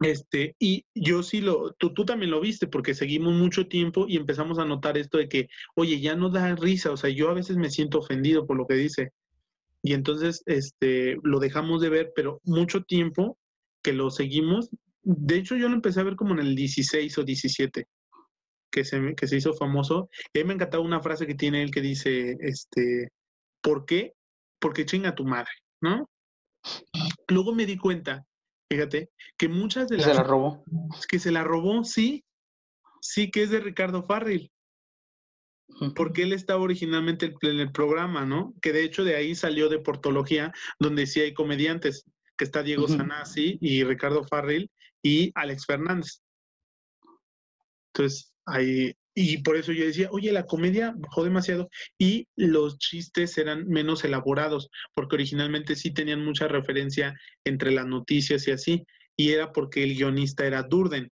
[0.02, 4.18] Este, y yo sí lo, tú, tú, también lo viste porque seguimos mucho tiempo y
[4.18, 7.34] empezamos a notar esto de que, oye, ya no da risa, o sea, yo a
[7.34, 9.14] veces me siento ofendido por lo que dice.
[9.82, 13.38] Y entonces, este, lo dejamos de ver, pero mucho tiempo
[13.82, 14.70] que lo seguimos.
[15.04, 17.88] De hecho, yo lo empecé a ver como en el 16 o 17,
[18.76, 20.10] que se, que se hizo famoso.
[20.34, 23.08] Y a mí me encantaba una frase que tiene él que dice, este,
[23.62, 24.12] ¿por qué?
[24.60, 26.10] Porque chinga tu madre, ¿no?
[27.30, 28.26] Luego me di cuenta
[28.68, 30.08] Fíjate, que muchas de las...
[30.08, 30.64] Se la robó.
[31.08, 32.26] Que se la robó, sí.
[33.00, 34.52] Sí, que es de Ricardo Farril.
[35.96, 38.54] Porque él estaba originalmente en el programa, ¿no?
[38.62, 42.06] Que de hecho de ahí salió de Portología, donde sí hay comediantes,
[42.38, 44.70] que está Diego Sanasi y Ricardo Farril
[45.04, 46.22] y Alex Fernández.
[47.94, 53.38] Entonces, ahí, y por eso yo decía, oye, la comedia bajó demasiado y los chistes
[53.38, 59.32] eran menos elaborados, porque originalmente sí tenían mucha referencia entre las noticias y así, y
[59.32, 61.10] era porque el guionista era Durden.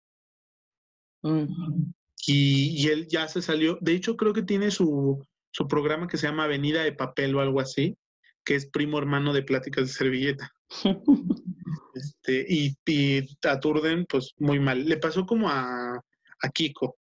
[2.28, 6.28] y, él ya se salió, de hecho creo que tiene su, su programa que se
[6.28, 7.98] llama Avenida de Papel o algo así,
[8.46, 10.52] que es primo hermano de Pláticas de Servilleta.
[11.96, 14.86] este, y, y a Durden, pues muy mal.
[14.86, 16.96] Le pasó como a, a Kiko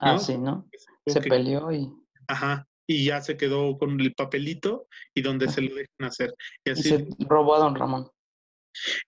[0.00, 0.68] Ah, sí, ¿no?
[1.06, 1.90] Se peleó y...
[2.28, 6.34] Ajá, y ya se quedó con el papelito y donde se lo dejan hacer.
[6.64, 6.88] Y, así...
[6.88, 8.08] se robó a don Ramón.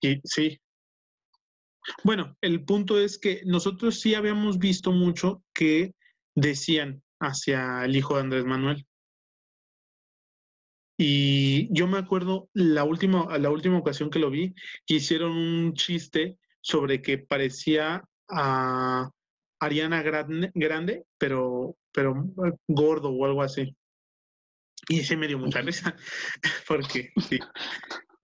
[0.01, 0.61] Y sí.
[2.03, 5.95] Bueno, el punto es que nosotros sí habíamos visto mucho que
[6.35, 8.87] decían hacia el hijo de Andrés Manuel.
[10.99, 14.55] Y yo me acuerdo la última, la última ocasión que lo vi,
[14.87, 19.11] que hicieron un chiste sobre que parecía a
[19.59, 22.15] Ariana Grande, pero, pero
[22.47, 23.75] eh, gordo o algo así.
[24.89, 25.97] Y ese me dio mucha risa,
[26.69, 27.39] porque sí.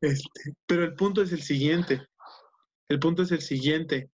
[0.00, 2.06] Este, pero el punto es el siguiente.
[2.88, 4.10] El punto es el siguiente.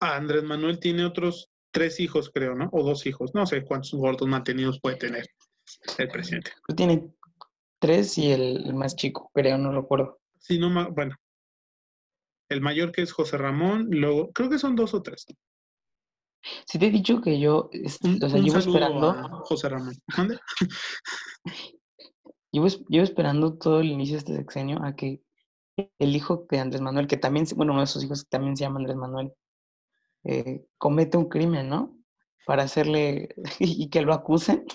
[0.00, 2.68] Andrés Manuel tiene otros tres hijos, creo, ¿no?
[2.72, 3.34] O dos hijos.
[3.34, 5.26] No sé cuántos gordos mantenidos puede tener
[5.98, 6.52] el presidente.
[6.76, 7.10] Tiene
[7.78, 10.20] tres y el, más chico, creo, no lo acuerdo.
[10.38, 11.16] Sí, no, bueno.
[12.48, 15.26] el mayor que es José Ramón, luego, creo que son dos o tres.
[16.66, 19.12] Si te he dicho que yo, este, o sea, llevo esperando,
[19.44, 19.94] José Ramón.
[22.54, 25.22] Llevo, llevo esperando todo el inicio de este sexenio a que
[25.98, 28.64] el hijo de Andrés Manuel, que también, bueno, uno de sus hijos que también se
[28.64, 29.32] llama Andrés Manuel,
[30.24, 31.96] eh, comete un crimen, ¿no?
[32.44, 34.66] Para hacerle, y que lo acusen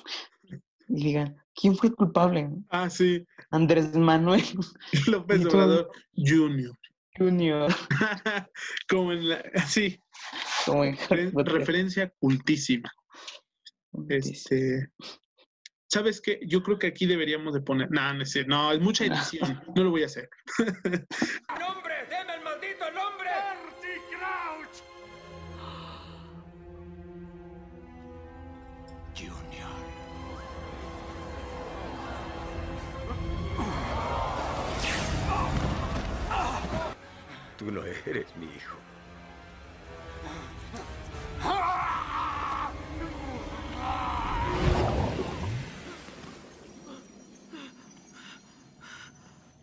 [0.87, 2.49] y digan, ¿quién fue el culpable?
[2.69, 4.43] Ah, sí, Andrés Manuel
[5.07, 6.75] López Obrador Junior.
[7.17, 7.73] Junior.
[8.89, 9.99] Como en la, sí,
[10.67, 12.91] Como referen- referencia cultísima.
[14.09, 14.89] Este,
[15.89, 16.39] ¿sabes qué?
[16.45, 19.63] Yo creo que aquí deberíamos de poner, no, no es, cierto, no, es mucha edición,
[19.75, 20.29] no lo voy a hacer.
[20.59, 21.95] ¡Nombre!
[22.09, 23.29] ¡Deme el maldito nombre!
[23.63, 24.83] ¡Bertie Crouch!
[29.15, 29.77] Junior.
[37.57, 38.77] Tú no eres mi hijo.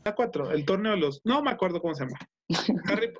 [0.04, 2.18] La cuatro, el torneo de los, no me acuerdo cómo se llama.
[2.88, 3.12] Harry,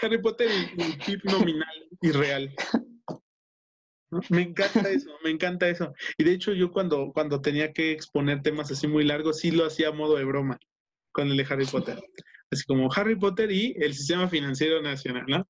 [0.00, 2.54] Harry Potter y, y PIB nominal y real.
[4.12, 4.20] ¿No?
[4.28, 5.92] Me encanta eso, me encanta eso.
[6.18, 9.66] Y de hecho yo cuando, cuando tenía que exponer temas así muy largos, sí lo
[9.66, 10.58] hacía a modo de broma
[11.12, 12.00] con el de Harry Potter.
[12.50, 15.48] Así como Harry Potter y el sistema financiero nacional, ¿no?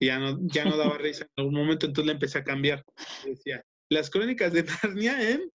[0.00, 2.84] Y ya no, ya no daba risa en algún momento, entonces le empecé a cambiar.
[3.24, 5.52] Decía, las crónicas de Narnia en...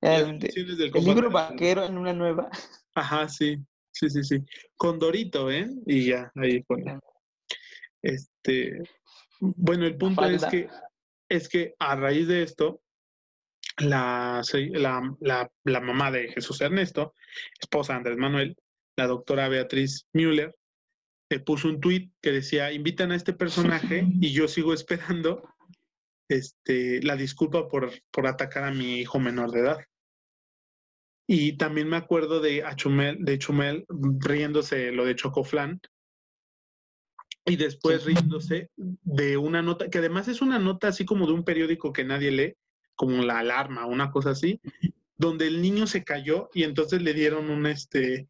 [0.00, 2.50] El, del libro vaquero en una nueva.
[2.94, 3.56] Ajá, sí,
[3.92, 4.38] sí, sí, sí.
[4.76, 5.68] Con Dorito, ¿eh?
[5.86, 6.82] Y ya, ahí fue.
[8.02, 8.78] Este,
[9.40, 10.68] bueno, el punto es que,
[11.28, 12.82] es que a raíz de esto,
[13.78, 17.14] la, la, la, la mamá de Jesús Ernesto,
[17.60, 18.56] esposa de Andrés Manuel,
[18.96, 20.54] la doctora Beatriz Müller,
[21.30, 25.48] le puso un tuit que decía, invitan a este personaje y yo sigo esperando
[26.30, 29.78] este, la disculpa por, por atacar a mi hijo menor de edad.
[31.26, 33.84] Y también me acuerdo de, a Chumel, de Chumel
[34.18, 35.80] riéndose lo de Chocoflan.
[37.46, 38.08] Y después Sí.
[38.08, 42.04] riéndose de una nota, que además es una nota así como de un periódico que
[42.04, 42.54] nadie lee,
[42.94, 44.60] como la alarma, una cosa así,
[45.16, 48.28] donde el niño se cayó y entonces le dieron un este,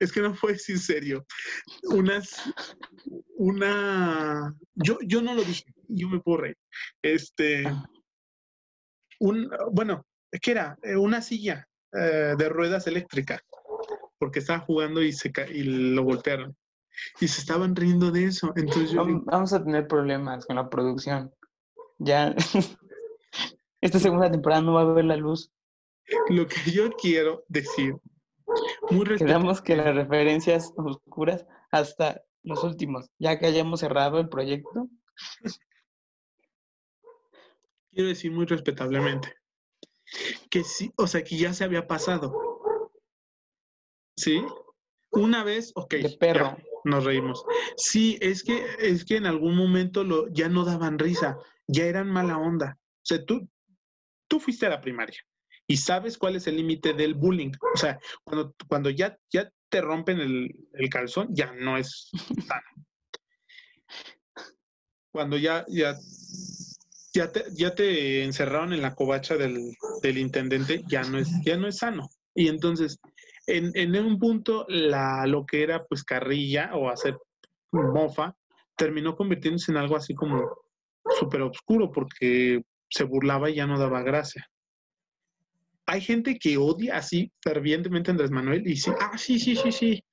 [0.00, 1.26] es que no fue decir serio,
[1.84, 2.42] unas,
[3.36, 6.56] una, yo, yo no lo dije, yo me puedo reír.
[7.02, 7.86] Este, Ah.
[9.20, 10.06] un, bueno,
[10.40, 10.78] ¿qué era?
[10.82, 13.40] Eh, Una silla eh, de ruedas eléctricas,
[14.18, 16.56] porque estaba jugando y, se y lo golpearon.
[17.20, 18.52] Y se estaban riendo de eso.
[18.56, 21.32] Entonces yo Vamos a tener problemas con la producción.
[21.98, 22.34] Ya.
[23.80, 25.52] Esta segunda temporada no va a ver la luz.
[26.28, 27.94] lo que yo quiero decir,
[28.90, 33.10] muy Quedamos que las referencias oscuras hasta los últimos.
[33.18, 34.88] Ya que hayamos cerrado el proyecto.
[37.98, 39.34] Quiero decir muy respetablemente,
[40.50, 42.32] que sí, o sea, que ya se había pasado.
[44.16, 44.40] ¿Sí?
[45.10, 45.94] Una vez, ok.
[45.94, 46.56] De ya, perro.
[46.84, 47.44] nos reímos.
[47.76, 52.08] Sí, es que, es que en algún momento lo, ya no daban risa, ya eran
[52.08, 52.78] mala onda.
[52.78, 53.48] O sea, tú,
[54.28, 55.18] tú fuiste a la primaria
[55.66, 57.50] y sabes cuál es el límite del bullying.
[57.74, 62.12] O sea, cuando, cuando ya, ya te rompen el, el calzón, ya no es
[62.46, 62.86] sano.
[65.10, 65.96] Cuando ya, ya,
[67.14, 71.56] ya, te, ya te encerraron en la covacha del, del intendente, ya no es, ya
[71.56, 72.08] no es sano.
[72.34, 72.98] Y entonces,
[73.46, 77.16] en, en un punto, la, lo que era pues carrilla o hacer
[77.72, 78.34] mofa,
[78.76, 80.48] terminó convirtiéndose en algo así como
[81.18, 84.46] súper oscuro porque se burlaba y ya no daba gracia.
[85.86, 89.72] Hay gente que odia así fervientemente a Andrés Manuel y sí, ah, sí, sí, sí,
[89.72, 90.04] sí.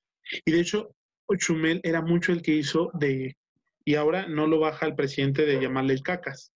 [0.46, 0.96] Y de hecho,
[1.38, 3.36] Chumel era mucho el que hizo de,
[3.84, 6.52] y ahora no lo baja el presidente de llamarle el cacas,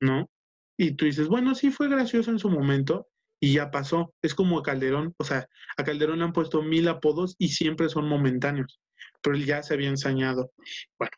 [0.00, 0.28] ¿no?
[0.76, 3.08] Y tú dices, bueno, sí fue gracioso en su momento
[3.40, 4.14] y ya pasó.
[4.22, 5.46] Es como a Calderón, o sea,
[5.76, 8.80] a Calderón le han puesto mil apodos y siempre son momentáneos,
[9.22, 10.52] pero él ya se había ensañado.
[10.98, 11.12] Bueno,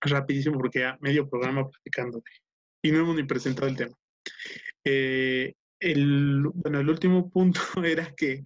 [0.00, 2.22] rapidísimo porque ya medio programa platicando
[2.82, 3.96] y no hemos ni presentado el tema.
[4.84, 8.42] Eh, el, bueno, el último punto era que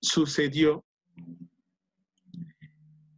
[0.00, 0.84] sucedió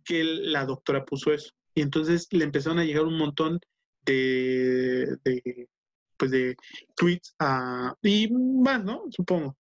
[0.05, 1.53] que la doctora puso eso.
[1.75, 3.61] Y entonces le empezaron a llegar un montón
[4.05, 5.69] de, de
[6.17, 6.57] pues de
[6.95, 9.05] tweets a, y más, ¿no?
[9.11, 9.57] Supongo.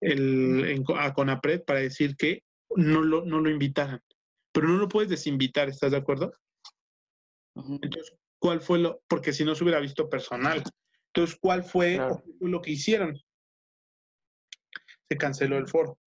[0.00, 2.42] El, en, a Conapred para decir que
[2.76, 4.00] no lo, no lo invitaran.
[4.52, 6.32] Pero no lo puedes desinvitar, ¿estás de acuerdo?
[7.56, 9.00] Entonces, ¿cuál fue lo?
[9.08, 10.62] Porque si no se hubiera visto personal.
[11.12, 12.22] Entonces, ¿cuál fue, Claro.
[12.24, 13.16] qué fue lo que hicieron?
[15.08, 15.98] Se canceló el foro.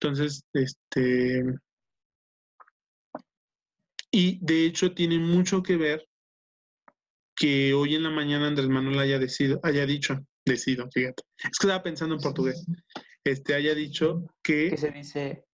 [0.00, 1.44] Entonces, este...
[4.10, 6.08] Y de hecho tiene mucho que ver
[7.36, 11.22] que hoy en la mañana Andrés Manuel haya, decido, haya dicho, decido, fíjate.
[11.36, 12.64] Es que estaba pensando en portugués.
[13.22, 14.70] Este haya dicho que...
[14.70, 15.44] ¿Qué se dice?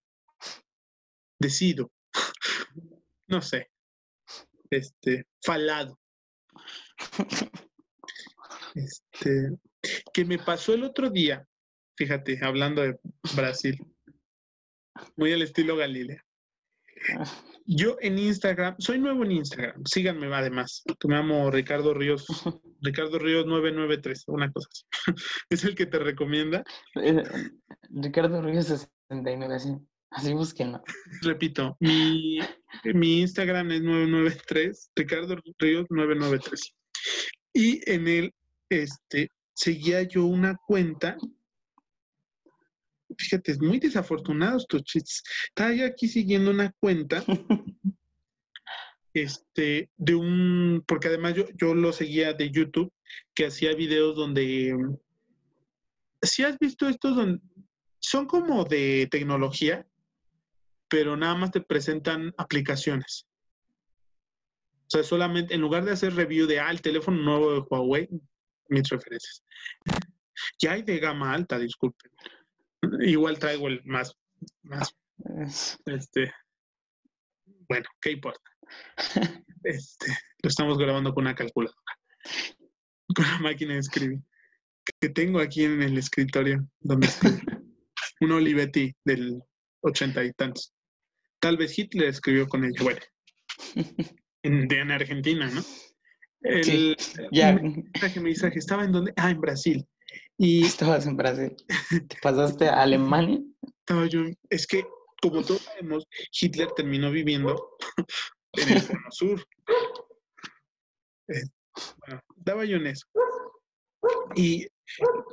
[1.38, 1.92] Decido.
[3.28, 3.70] no sé.
[4.70, 5.98] Este, falado.
[8.74, 9.50] Este,
[10.12, 11.46] que me pasó el otro día,
[11.96, 12.98] fíjate, hablando de
[13.36, 13.78] Brasil,
[15.16, 16.23] muy al estilo Galilea.
[17.66, 22.26] Yo en Instagram, soy nuevo en Instagram, síganme además, me llamo Ricardo Ríos,
[22.82, 24.84] Ricardo Ríos 993, una cosa así.
[25.50, 26.62] es el que te recomienda.
[26.96, 27.22] Eh,
[27.90, 29.76] Ricardo Ríos 69, así,
[30.10, 30.82] así búsquenlo.
[31.22, 32.38] Repito, mi,
[32.92, 36.74] mi Instagram es 993, Ricardo Ríos 993.
[37.54, 38.34] Y en él,
[38.68, 41.16] este, seguía yo una cuenta
[43.18, 45.22] fíjate, es muy desafortunado estos chits.
[45.48, 47.24] Estaba yo aquí siguiendo una cuenta
[49.14, 52.92] este, de un, porque además yo, yo lo seguía de YouTube,
[53.34, 54.74] que hacía videos donde,
[56.22, 57.40] si has visto estos, donde,
[58.00, 59.86] son como de tecnología,
[60.88, 63.26] pero nada más te presentan aplicaciones.
[64.86, 68.08] O sea, solamente, en lugar de hacer review de, ah, el teléfono nuevo de Huawei,
[68.68, 69.42] mis referencias.
[70.58, 72.10] Ya hay de gama alta, disculpen.
[73.00, 74.16] Igual traigo el más,
[74.62, 74.96] más,
[75.86, 76.32] este,
[77.68, 78.50] bueno, ¿qué importa?
[79.66, 80.08] Este,
[80.42, 81.78] lo estamos grabando con una calculadora,
[83.16, 84.18] con la máquina de escribir,
[85.00, 87.38] que tengo aquí en el escritorio donde escribo.
[88.20, 89.42] Un Olivetti del
[89.80, 90.74] ochenta y tantos.
[91.40, 93.00] Tal vez Hitler escribió con ella, bueno,
[94.42, 95.62] en, en Argentina, ¿no?
[96.42, 96.96] El, Sí,
[97.32, 97.54] ya.
[97.54, 99.86] mensaje me que estaba en donde, ah, en Brasil.
[100.36, 101.54] Y Estabas en Brasil.
[102.08, 103.40] ¿Te pasaste a Alemania?
[103.80, 104.86] estaba yo, es que
[105.20, 106.06] como todos sabemos,
[106.38, 107.78] Hitler terminó viviendo
[108.52, 109.46] en el cono sur.
[111.28, 111.42] Eh,
[111.98, 113.06] bueno, estaba yo en eso.
[114.34, 114.66] Y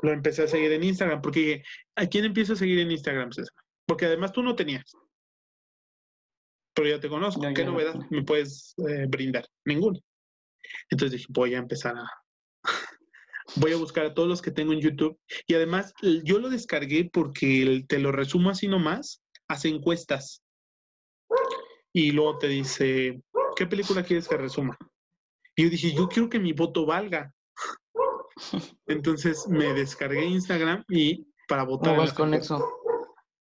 [0.02, 1.64] lo empecé a seguir en Instagram, porque dije,
[1.96, 3.54] ¿a quién empiezo a seguir en Instagram, César?
[3.86, 4.96] Porque además tú no tenías.
[6.74, 7.44] Pero ya te conozco.
[7.44, 8.08] No, ¿Qué no novedad tenía.
[8.10, 9.46] me puedes eh, brindar?
[9.66, 10.00] Ninguna.
[10.90, 12.06] Entonces dije, voy a empezar a...
[13.56, 15.20] Voy a buscar a todos los que tengo en YouTube.
[15.48, 15.94] Y además,
[16.24, 19.22] yo lo descargué porque te lo resumo así nomás.
[19.48, 20.44] Hace encuestas.
[21.94, 23.22] Y luego te dice,
[23.56, 24.78] ¿qué película quieres que resuma?
[25.56, 27.34] Y yo dije, yo quiero que mi voto valga.
[28.88, 31.90] Entonces me descargué Instagram y para votar.
[31.90, 32.60] ¿Cómo vas con encuestas.
[32.60, 32.68] eso?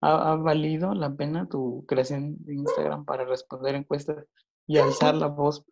[0.01, 4.25] ¿Ha, ha valido la pena tu creación de Instagram para responder encuestas
[4.67, 5.65] y alzar la voz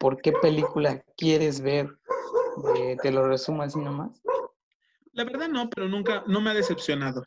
[0.00, 1.97] por qué película quieres ver?
[2.76, 4.20] Eh, te lo resumo así nomás.
[5.12, 7.24] La verdad no, pero nunca, no me ha decepcionado.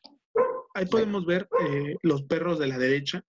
[0.74, 3.24] Ahí podemos ver eh, los perros de la derecha.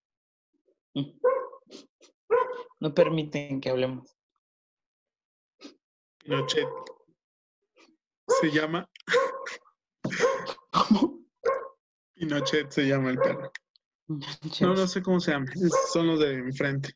[2.78, 4.16] No permiten que hablemos.
[6.18, 6.68] Pinochet.
[8.40, 8.88] Se llama
[10.70, 11.20] ¿Cómo?
[12.14, 13.52] Pinochet, se llama el perro.
[14.08, 15.46] No, no sé cómo se llama.
[15.92, 16.90] Son los de enfrente.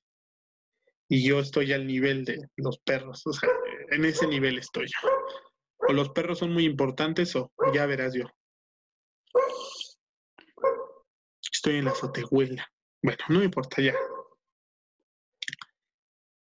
[1.09, 3.26] Y yo estoy al nivel de los perros.
[3.26, 3.48] O sea,
[3.91, 5.09] en ese nivel estoy yo.
[5.89, 8.24] O los perros son muy importantes o ya verás yo.
[11.53, 12.66] Estoy en la azotehuela.
[13.03, 13.95] Bueno, no me importa ya.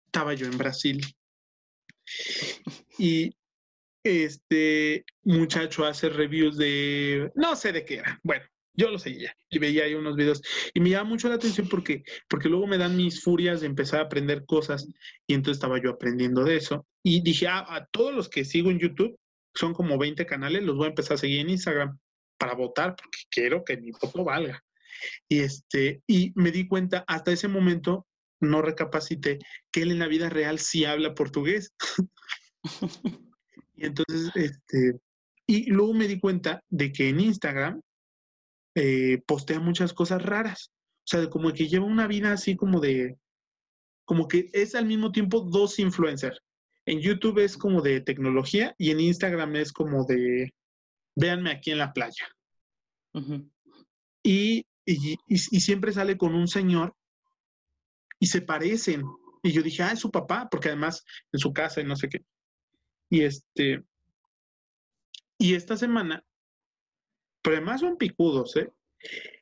[0.05, 1.01] Estaba yo en Brasil.
[2.97, 3.31] Y
[4.03, 7.31] este muchacho hace reviews de.
[7.35, 8.19] No sé de qué era.
[8.23, 10.41] Bueno, yo lo seguía y veía ahí unos videos.
[10.73, 13.99] Y me llama mucho la atención porque, porque luego me dan mis furias de empezar
[13.99, 14.87] a aprender cosas.
[15.27, 16.85] Y entonces estaba yo aprendiendo de eso.
[17.03, 19.17] Y dije, ah, a todos los que sigo en YouTube,
[19.53, 21.97] son como 20 canales, los voy a empezar a seguir en Instagram
[22.37, 24.63] para votar, porque quiero que mi voto valga.
[25.27, 28.07] Y, este, y me di cuenta, hasta ese momento,
[28.39, 29.39] no recapacité,
[29.71, 31.73] que él en la vida real sí habla portugués.
[33.75, 34.99] y entonces, este,
[35.45, 37.81] y luego me di cuenta de que en Instagram
[38.75, 40.71] eh, postea muchas cosas raras.
[40.99, 43.17] O sea, como que lleva una vida así como de,
[44.05, 46.39] como que es al mismo tiempo dos influencers.
[46.85, 50.53] En YouTube es como de tecnología y en Instagram es como de,
[51.15, 52.27] véanme aquí en la playa.
[53.13, 53.49] Ujú.
[54.23, 56.95] Y, y, y- y siempre sale con un señor
[58.19, 59.03] y se parecen.
[59.43, 62.09] Y yo dije, ah, es su papá, porque además en su casa y no sé
[62.09, 62.23] qué.
[63.09, 63.83] Y este,
[65.37, 66.23] y esta semana,
[67.41, 68.71] pero además son picudos, ¿eh?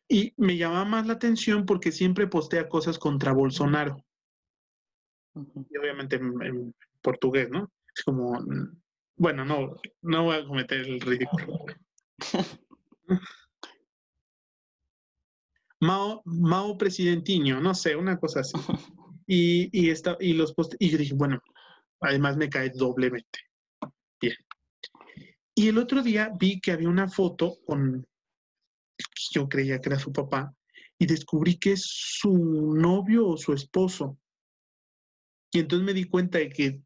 [0.08, 4.04] Y me llama más la atención porque siempre postea cosas contra Bolsonaro.
[5.36, 7.72] Y obviamente en, en portugués, ¿no?
[7.96, 8.82] Es como, mm,
[9.18, 11.66] bueno, no, no voy a cometer el ridículo.
[15.82, 18.58] Mao, Mao presidentiño, no sé, una cosa así.
[19.28, 21.40] Y, y, esta, y los post y yo dije, bueno,
[22.02, 23.40] además me cae doblemente.
[24.20, 24.36] Bien.
[25.60, 28.08] Y el otro día vi que había una foto con,
[29.32, 30.56] yo creía que era su papá,
[30.98, 32.32] y descubrí que es su
[32.78, 34.18] novio o su esposo.
[35.52, 36.82] Y entonces me di cuenta de que,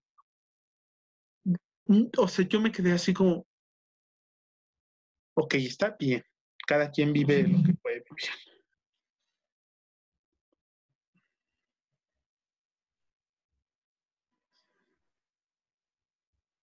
[1.86, 3.46] mm, o sea, yo me quedé así como,
[5.36, 6.24] ok, está bien,
[6.66, 8.30] cada quien vive lo que puede vivir.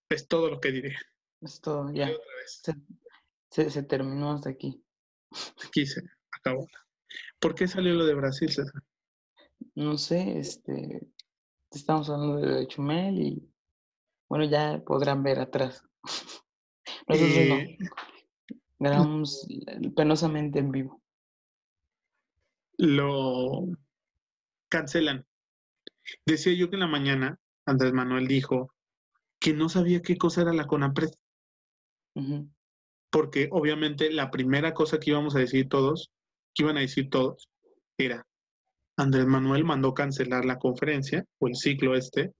[0.09, 0.97] Es todo lo que diré.
[1.41, 2.09] Es todo, ya.
[2.45, 2.73] Se,
[3.49, 4.83] se- se terminó hasta aquí.
[5.65, 6.67] aquí se acabó.
[7.39, 8.81] ¿Por qué salió lo de Brasil, César?
[9.75, 11.01] No sé, este,
[11.71, 13.49] estamos hablando de Chumel y
[14.29, 15.83] bueno, ya podrán ver atrás.
[17.07, 17.77] Nosotros no, Eh,
[18.79, 19.47] grabamos
[19.95, 21.01] penosamente en vivo.
[22.77, 23.67] lo
[24.69, 25.25] cancelan.
[26.25, 28.73] Decía yo que en la mañana Andrés Manuel dijo
[29.39, 31.11] que no sabía qué cosa era la CONAPRED,
[33.09, 36.11] Porque obviamente la primera cosa que íbamos a decir todos,
[36.53, 37.49] que iban a decir todos,
[37.97, 38.25] era
[38.97, 42.33] Andrés Manuel mandó cancelar la conferencia o el ciclo este,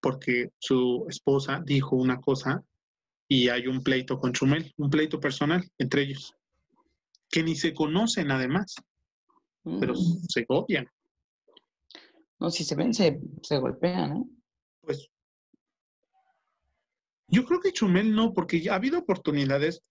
[0.00, 2.62] porque su esposa dijo una cosa
[3.28, 6.34] y hay un pleito con Chumel, un pleito personal entre ellos,
[7.30, 8.76] que ni se conocen además,
[9.80, 10.86] pero se odian.
[12.38, 14.24] No, si se ven, se, se golpean, ¿eh?
[17.28, 19.82] Yo creo que Chumel no, porque ha habido oportunidades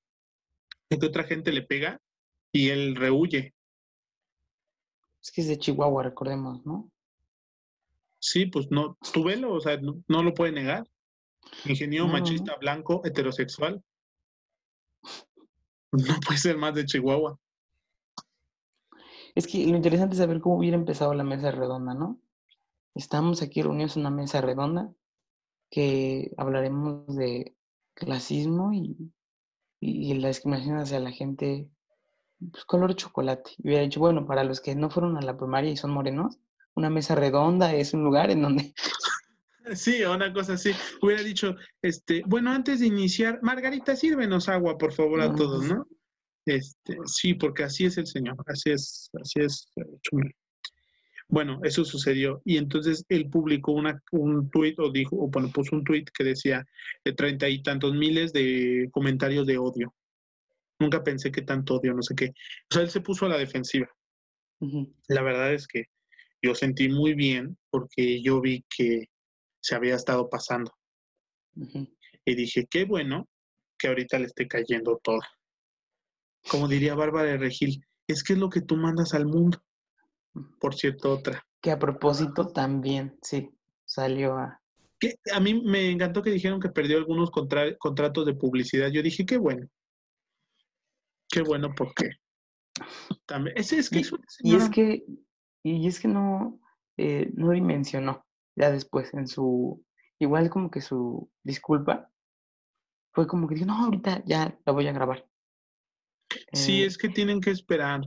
[0.90, 2.02] de que otra gente le pega
[2.52, 3.54] y él rehuye.
[5.22, 6.92] Es que es de Chihuahua, recordemos, ¿no?
[8.20, 10.88] Sí, pues no, tú velo, o sea, no, no lo puede negar.
[11.66, 12.24] Ingeniero No, no, no.
[12.24, 13.84] machista, blanco, heterosexual.
[15.92, 17.40] No puede ser más de Chihuahua.
[19.34, 22.20] Es que lo interesante es saber cómo hubiera empezado la mesa redonda, ¿no?
[22.96, 24.94] Estamos aquí reunidos en una mesa redonda
[25.70, 27.56] que hablaremos de
[27.94, 29.12] clasismo y,
[29.80, 31.70] y, y la discriminación hacia la gente,
[32.52, 33.52] pues color chocolate.
[33.58, 36.40] Y hubiera dicho, bueno, para los que no fueron a la primaria y son morenos,
[36.76, 38.74] una mesa redonda es un lugar en donde
[39.74, 40.72] Sí, una cosa así.
[41.02, 45.88] Hubiera dicho, este, bueno, antes de iniciar, Margarita, sírvenos agua, por favor, a todos, ¿no?
[46.46, 50.32] Este, sí, porque así es el Señor, así es, así es eh, Chumel.
[51.28, 52.42] Bueno, eso sucedió.
[52.46, 56.24] Y entonces él publicó una, un tuit, o dijo, o bueno, puso un tuit que
[56.24, 56.66] decía
[57.04, 59.94] de treinta y tantos miles de comentarios de odio.
[60.80, 62.34] Nunca pensé que tanto odio, no sé qué.
[62.70, 63.90] O sea, él se puso a la defensiva.
[65.08, 65.86] La verdad es que
[66.42, 69.10] yo sentí muy bien porque yo vi que
[69.62, 70.72] se había estado pasando.
[72.26, 73.28] Y dije, qué bueno
[73.78, 75.20] que ahorita le esté cayendo todo.
[76.50, 79.65] Como diría Bárbara de Regil, es que es lo que tú mandas al mundo.
[80.60, 81.46] Por cierto, otra.
[81.62, 83.50] Que a propósito también, sí,
[83.86, 84.62] salió a...
[85.00, 88.90] Que a mí me encantó que dijeron que perdió algunos contra- contratos de publicidad.
[88.90, 89.68] Yo dije, qué bueno.
[91.30, 92.12] Qué bueno porque
[93.26, 93.58] también.
[93.58, 95.06] Ese es que Y- es una Y es que,
[95.64, 96.60] y es que no,
[96.98, 98.26] eh, no dimensionó
[98.56, 99.84] ya después en su,
[100.20, 102.10] igual como que su disculpa
[103.14, 105.28] fue como que dijo, no, ahorita ya la voy a grabar.
[106.54, 108.02] Sí, Eh, es que tienen que esperar.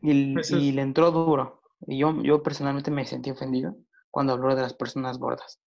[0.00, 1.62] Y, l- eso es- y le entró duro.
[1.86, 3.76] Y yo, yo personalmente me sentí ofendido
[4.10, 5.60] cuando habló de las personas gordas.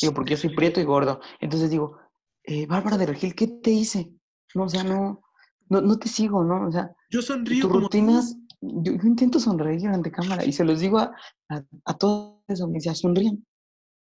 [0.00, 1.20] Digo, porque yo soy prieto y gordo.
[1.40, 1.98] Entonces digo,
[2.44, 4.12] eh, Bárbara de Regil, ¿qué te hice?
[4.54, 5.22] No, o sea, no,
[5.68, 6.66] no, no te sigo, ¿no?
[6.68, 7.80] O sea, Yo tus sonrío como tú.
[7.82, 11.12] rutinas, yo, yo intento sonreír ante cámara y se los digo a,
[11.48, 13.46] a, a todos los audiencia, sonríen,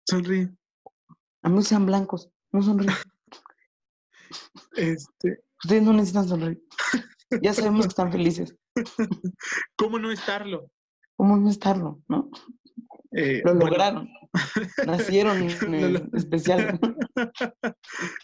[0.09, 0.51] Sonríe.
[1.43, 2.95] a menos sean blancos, no sonríen.
[4.77, 6.63] Este, Ustedes no necesitan sonreír.
[7.43, 8.55] Ya sabemos que están felices.
[9.77, 10.71] ¿Cómo no estarlo?
[11.17, 12.01] ¿Cómo no estarlo?
[12.09, 12.31] ¿No?
[13.13, 14.09] Eh, Lo bueno, lograron.
[14.87, 15.41] Nacieron
[15.93, 16.79] lo- especial.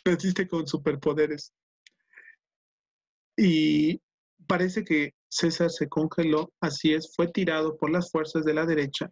[0.04, 1.52] Naciste con superpoderes.
[3.36, 4.00] Y
[4.46, 9.10] parece que César se congeló, así es, fue tirado por las fuerzas de la derecha.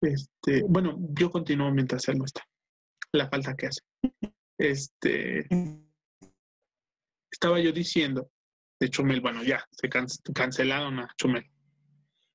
[0.00, 2.42] Este, bueno, yo continúo mientras él no está.
[3.12, 3.80] La falta que hace.
[4.58, 5.46] Este,
[7.30, 8.30] estaba yo diciendo
[8.80, 11.44] de Chumel, bueno, ya, se can- cancelaron a Chumel.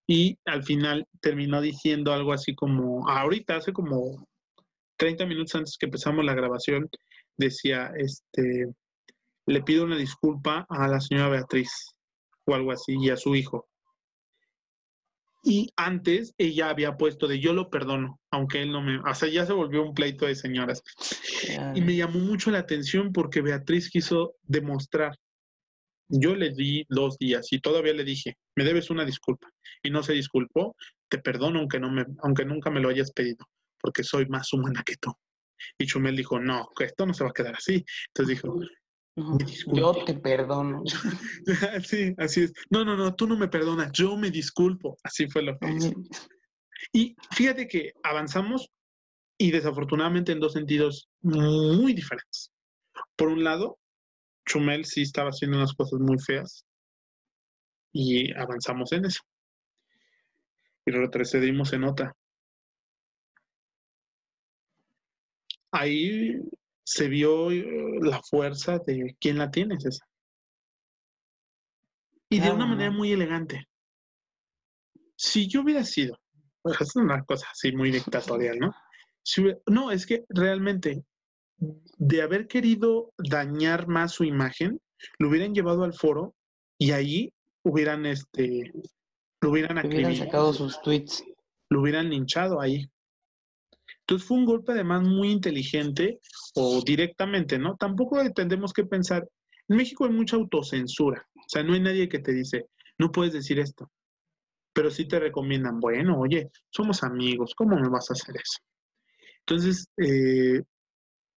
[0.07, 4.27] Y al final terminó diciendo algo así como, ahorita, hace como
[4.97, 6.87] 30 minutos antes que empezamos la grabación,
[7.37, 8.67] decía, este,
[9.47, 11.71] le pido una disculpa a la señora Beatriz,
[12.45, 13.67] o algo así, y a su hijo.
[15.47, 18.97] Y antes ella había puesto de yo lo perdono, aunque él no me...
[18.97, 20.81] O sea, ya se volvió un pleito de señoras.
[21.75, 25.15] Y me llamó mucho la atención porque Beatriz quiso demostrar
[26.09, 29.47] Yo le di dos días y todavía le dije, me debes una disculpa.
[29.83, 30.75] Y no se disculpó,
[31.09, 33.45] te perdono aunque, no me, aunque nunca me lo hayas pedido,
[33.79, 35.13] porque soy más humana que tú.
[35.77, 37.85] Y Chumel dijo, no, que esto no se va a quedar así.
[38.07, 38.59] Entonces dijo,
[39.15, 39.79] disculpo.
[39.79, 40.83] Yo te perdono.
[41.85, 42.53] sí, así es.
[42.69, 44.97] No, no, no, tú no me perdonas, yo me disculpo.
[45.03, 45.93] Así fue lo que hizo.
[46.91, 48.69] Y fíjate que avanzamos
[49.37, 52.51] y desafortunadamente en dos sentidos muy diferentes.
[53.15, 53.77] Por un lado,
[54.45, 56.65] Chumel sí estaba haciendo unas cosas muy feas
[57.91, 59.21] y avanzamos en eso.
[60.85, 62.15] Y retrocedimos en otra.
[65.71, 66.39] Ahí
[66.85, 67.65] se vio eh,
[68.01, 70.07] la fuerza de quién la tiene, César.
[72.29, 73.67] Y de una manera muy elegante.
[75.15, 76.17] Si yo hubiera sido,
[76.63, 78.73] es una cosa así muy dictatorial, ¿no?
[79.67, 81.03] no, es que realmente
[81.57, 84.79] de haber querido dañar más su imagen,
[85.17, 86.35] lo hubieran llevado al foro
[86.77, 87.33] y ahí
[87.63, 88.71] hubieran, este,
[89.41, 91.23] lo hubieran, hubieran sacado sus tweets.
[91.69, 92.87] Lo hubieran linchado ahí.
[94.07, 96.19] Entonces fue un golpe además muy inteligente
[96.53, 97.75] o directamente, ¿no?
[97.75, 99.27] Tampoco tendemos que pensar,
[99.67, 102.67] en México hay mucha autocensura, o sea, no hay nadie que te dice,
[102.99, 103.91] no puedes decir esto,
[104.73, 108.59] pero sí te recomiendan, bueno, oye, somos amigos, ¿cómo me vas a hacer eso?
[109.39, 110.61] Entonces, eh,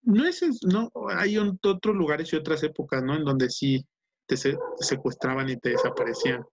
[0.02, 3.16] no es, no, hay otros lugares y otras épocas, ¿no?
[3.16, 3.84] En donde sí
[4.26, 4.36] te,
[4.78, 6.44] secuestraban y te desaparecían.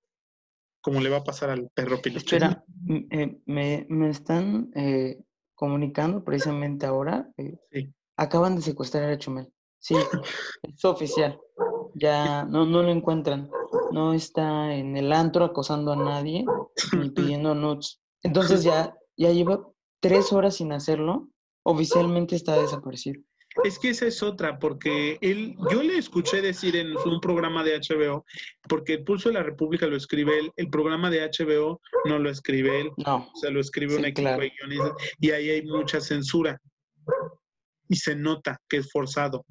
[0.81, 2.33] Como le va a pasar al perro Pinochet.
[2.33, 2.63] Espera,
[3.09, 5.17] eh, me, me, están eh,
[5.55, 7.29] comunicando precisamente ahora.
[7.71, 7.93] sí.
[8.17, 9.51] Acaban de secuestrar a Chumel.
[9.79, 9.95] Sí,
[10.63, 11.39] es oficial.
[11.95, 13.49] Ya no, no lo encuentran.
[13.91, 16.45] No está en el antro acosando a nadie
[16.97, 18.01] ni pidiendo nudes.
[18.23, 19.67] Entonces ya, ya lleva
[19.99, 21.29] tres horas sin hacerlo.
[21.63, 23.21] Oficialmente está desaparecido.
[23.63, 27.79] Es que esa es otra, porque él, yo le escuché decir en un programa de
[27.79, 28.25] HBO,
[28.67, 32.29] porque el Pulso de la República lo escribe él, el programa de HBO no lo
[32.29, 33.29] escribe él, no.
[33.33, 36.59] o sea, lo escribe un equipo de guionistas, y ahí hay mucha censura,
[37.87, 39.45] y se nota que es forzado.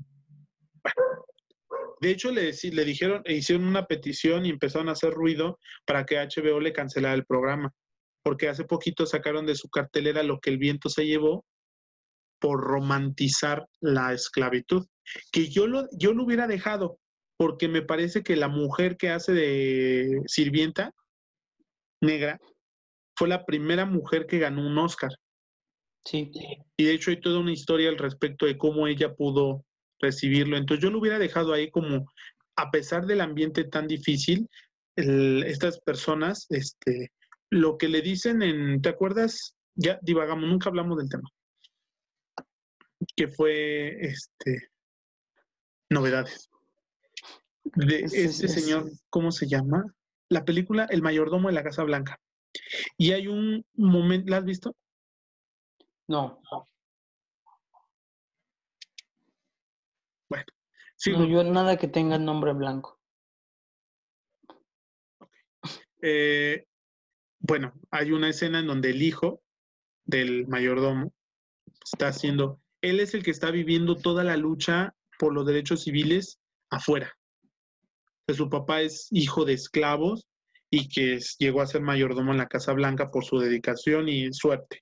[2.00, 6.04] De hecho, le, le dijeron, e hicieron una petición y empezaron a hacer ruido para
[6.04, 7.72] que HBO le cancelara el programa,
[8.22, 11.46] porque hace poquito sacaron de su cartelera lo que el viento se llevó
[12.44, 14.86] por romantizar la esclavitud,
[15.32, 16.98] que yo lo, yo lo hubiera dejado,
[17.38, 20.92] porque me parece que la mujer que hace de sirvienta
[22.02, 22.38] negra
[23.16, 25.12] fue la primera mujer que ganó un Oscar.
[26.04, 26.30] Sí.
[26.76, 29.64] Y de hecho hay toda una historia al respecto de cómo ella pudo
[29.98, 30.58] recibirlo.
[30.58, 32.12] Entonces yo lo hubiera dejado ahí como,
[32.56, 34.50] a pesar del ambiente tan difícil,
[34.96, 37.10] estas personas, este,
[37.48, 39.56] lo que le dicen en, ¿te acuerdas?
[39.76, 41.30] Ya divagamos, nunca hablamos del tema
[43.16, 44.70] que fue este
[45.90, 46.50] novedades.
[47.64, 49.84] De este señor, ¿cómo se llama?
[50.28, 52.20] La película El mayordomo de la Casa Blanca.
[52.96, 54.76] Y hay un momento, ¿la has visto?
[56.06, 56.42] No.
[60.28, 60.44] Bueno,
[61.06, 63.00] No, yo nada que tenga nombre blanco.
[66.02, 66.66] Eh,
[67.38, 69.42] bueno, hay una escena en donde el hijo
[70.04, 71.12] del mayordomo
[71.82, 76.38] está haciendo él es el que está viviendo toda la lucha por los derechos civiles
[76.70, 77.12] afuera.
[78.28, 80.26] su papá es hijo de esclavos
[80.70, 84.80] y que llegó a ser mayordomo en la Casa Blanca por su dedicación y suerte.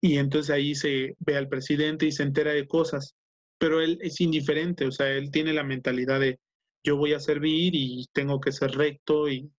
[0.00, 3.14] Y entonces ahí se ve al presidente y se entera de cosas,
[3.58, 6.38] pero él es indiferente, o sea, él tiene la mentalidad de
[6.84, 9.50] yo voy a servir y tengo que ser recto y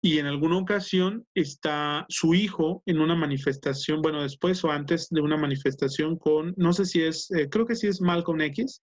[0.00, 5.20] y en alguna ocasión está su hijo en una manifestación, bueno, después o antes de
[5.20, 8.82] una manifestación con, no sé si es, eh, creo que sí es Malcolm X,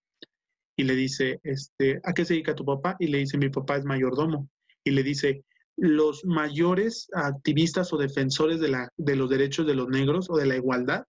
[0.77, 2.97] y le dice, este, ¿a qué se dedica tu papá?
[2.99, 4.49] Y le dice, mi papá es mayordomo.
[4.83, 5.45] Y le dice,
[5.77, 10.45] los mayores activistas o defensores de, la, de los derechos de los negros o de
[10.45, 11.05] la igualdad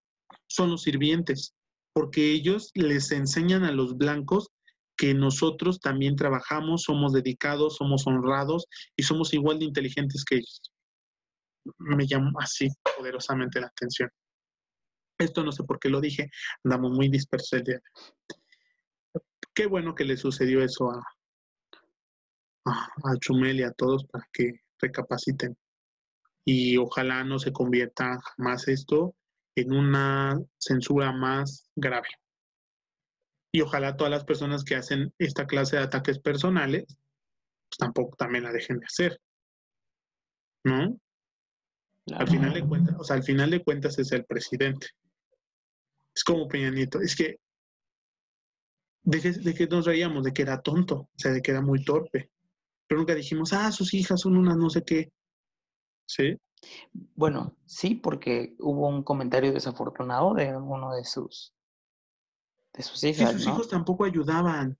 [0.46, 1.54] son los sirvientes,
[1.92, 4.50] porque ellos les enseñan a los blancos
[4.96, 8.66] que nosotros también trabajamos, somos dedicados, somos honrados
[8.96, 10.72] y somos igual de inteligentes que ellos.
[11.78, 14.10] Me llamó así poderosamente la atención.
[15.18, 16.30] Esto no sé por qué lo dije,
[16.64, 17.62] andamos muy dispersos.
[19.54, 21.02] Qué bueno que le sucedió eso a,
[22.64, 25.56] a, Chumel y a todos para que recapaciten.
[26.44, 29.14] Y ojalá no se convierta más esto
[29.56, 32.08] en una censura más grave
[33.56, 38.44] y ojalá todas las personas que hacen esta clase de ataques personales, pues tampoco también
[38.44, 39.18] la dejen de hacer.
[40.62, 41.00] ¿No?
[42.12, 44.88] Al final de cuentas, o sea, al final de cuentas es el presidente.
[46.14, 47.00] Es como Peña Nieto.
[47.00, 47.36] Es que
[49.04, 51.62] de que, de que nos reíamos, de que era tonto, o sea, de que era
[51.62, 52.30] muy torpe.
[52.86, 55.10] Pero nunca dijimos, ah, sus hijas son unas no sé qué.
[56.06, 56.36] ¿Sí?
[56.92, 61.55] Bueno, sí, porque hubo un comentario desafortunado de uno de sus
[62.76, 64.78] de sus hijos tampoco ayudaban.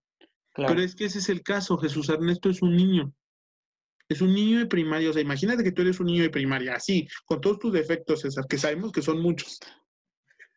[0.53, 0.75] Claro.
[0.75, 1.79] Pero es que ese es el caso.
[1.79, 3.13] Jesús Ernesto es un niño.
[4.09, 5.11] Es un niño de primaria.
[5.11, 8.21] O sea, imagínate que tú eres un niño de primaria, así, con todos tus defectos,
[8.21, 9.59] César, que sabemos que son muchos.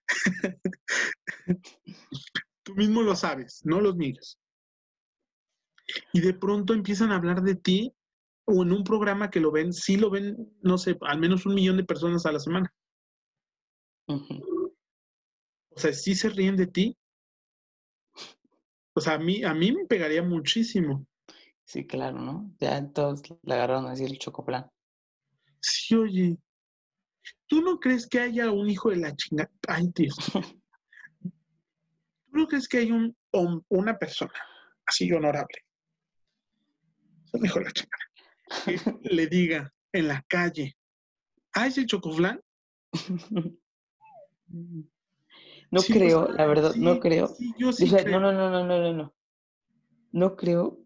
[2.64, 4.40] tú mismo lo sabes, no los niegas.
[6.14, 7.94] Y de pronto empiezan a hablar de ti,
[8.46, 11.56] o en un programa que lo ven, sí lo ven, no sé, al menos un
[11.56, 12.74] millón de personas a la semana.
[14.08, 16.98] O sea, sí se ríen de ti.
[18.94, 21.06] O sea, a mí, a mí me pegaría muchísimo.
[21.66, 22.52] Sí, claro, ¿no?
[22.60, 24.70] Ya todos le agarraron así el chocoplan.
[25.62, 26.38] Sí, oye.
[27.48, 29.52] ¿Tú no crees que haya un hijo de la chingada?
[29.68, 30.16] Ay, Dios.
[31.22, 34.34] ¿Tú no crees que hay un, hom- una persona
[34.86, 35.60] así honorable?
[37.34, 38.04] Un hijo de la chingada.
[38.66, 40.76] Que le diga en la calle,
[41.54, 42.42] ah, es el chocoflán.
[45.72, 47.28] No Sí, o creo, sea, la verdad, no creo.
[47.28, 48.20] sí, yo sí O sea, creo.
[48.20, 49.14] no, no, no, no, no, no, no.
[50.12, 50.80] No creo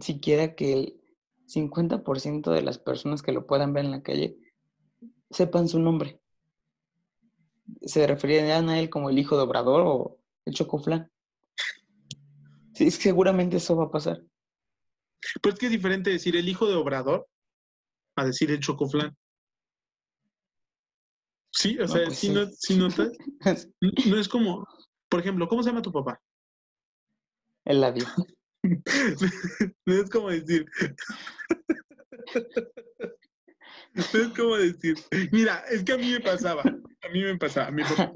[0.00, 1.00] siquiera que el
[1.46, 4.38] 50% de las personas que lo puedan ver en la calle
[5.30, 6.20] sepan su nombre.
[7.82, 11.10] Se referían a él como el hijo de Obrador o el Chocoflán.
[12.74, 14.22] Sí, es seguramente eso va a pasar.
[15.42, 17.28] Pues que es diferente decir el hijo de Obrador
[18.16, 19.16] a decir el chocoflán.
[21.52, 22.32] Sí, o No, sea, pues si sí.
[22.32, 23.10] no, si notas,
[24.06, 24.66] no es como,
[25.08, 26.20] por ejemplo, ¿cómo se llama tu papá?
[27.64, 28.06] El labio.
[29.86, 30.66] No es como decir.
[33.94, 34.94] No es como decir.
[35.32, 36.62] Mira, es que a mí me pasaba.
[36.62, 37.70] A mí me pasaba.
[37.72, 38.12] Mi papá,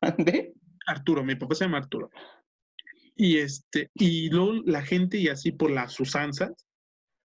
[0.00, 0.54] ¿Mande?
[0.86, 2.10] Arturo, mi papá se llama Arturo.
[3.16, 6.52] Y este, y luego la gente, y así por las usanzas,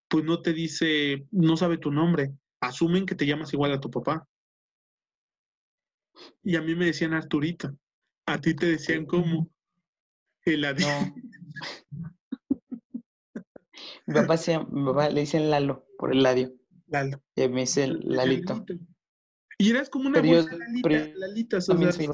[0.07, 2.31] pues no te dice, no sabe tu nombre.
[2.61, 4.27] Asumen que te llamas igual a tu papá.
[6.43, 7.77] Y a mí me decían Arturito.
[8.25, 9.49] A ti te decían como
[10.45, 11.15] el No.
[14.05, 16.51] Mi papá, se, mi papá le dicen Lalo por el ladio.
[16.87, 17.21] Lalo.
[17.35, 18.65] Y me dicen Lalito.
[19.57, 22.07] Y eras como una bolsa Lalita, Lalitas, o sea, así,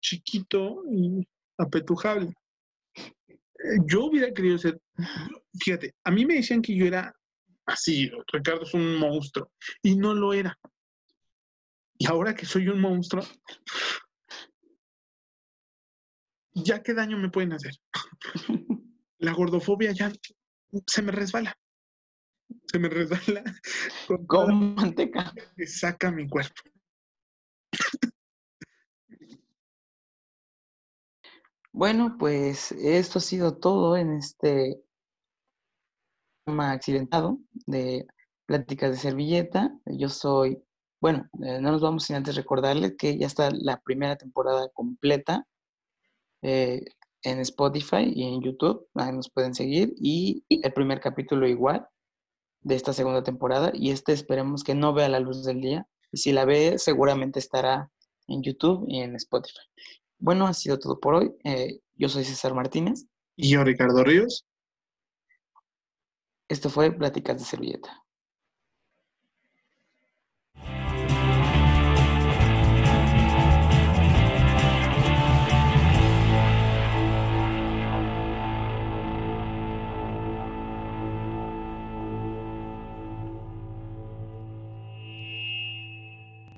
[0.00, 1.26] chiquito y
[1.58, 2.34] apetujable.
[2.96, 4.80] Eh, Yo hubiera querido ser,
[5.60, 7.14] fíjate, a mí me decían que yo era
[7.66, 9.52] así, Ricardo es un monstruo,
[9.82, 10.58] y no lo era.
[11.98, 13.24] Y ahora que soy un monstruo,
[16.54, 17.74] ¿ya qué daño me pueden hacer?
[19.18, 20.12] La gordofobia ya
[20.86, 21.58] se me resbala.
[22.66, 23.42] Se me resbala
[24.26, 25.32] con manteca.
[25.56, 26.62] que saca mi cuerpo.
[31.72, 34.80] Bueno, pues esto ha sido todo en este
[36.46, 38.06] accidentado de
[38.46, 39.76] Pláticas de Servilleta.
[39.86, 40.62] Yo soy,
[41.00, 45.46] bueno, eh, no nos vamos sin antes recordarles que ya está la primera temporada completa
[46.42, 46.84] eh,
[47.22, 48.86] en Spotify y en YouTube.
[48.94, 49.94] Ahí nos pueden seguir.
[49.96, 51.86] Y el primer capítulo igual
[52.60, 53.72] de esta segunda temporada.
[53.74, 55.86] Y este esperemos que no vea la luz del día.
[56.12, 57.90] Y si la ve, seguramente estará
[58.28, 59.58] en YouTube y en Spotify.
[60.18, 61.32] Bueno, ha sido todo por hoy.
[61.44, 63.06] Eh, yo soy César Martínez.
[63.36, 64.46] Y yo, Ricardo Ríos.
[66.48, 68.05] Esto fue Pláticas de Servilleta.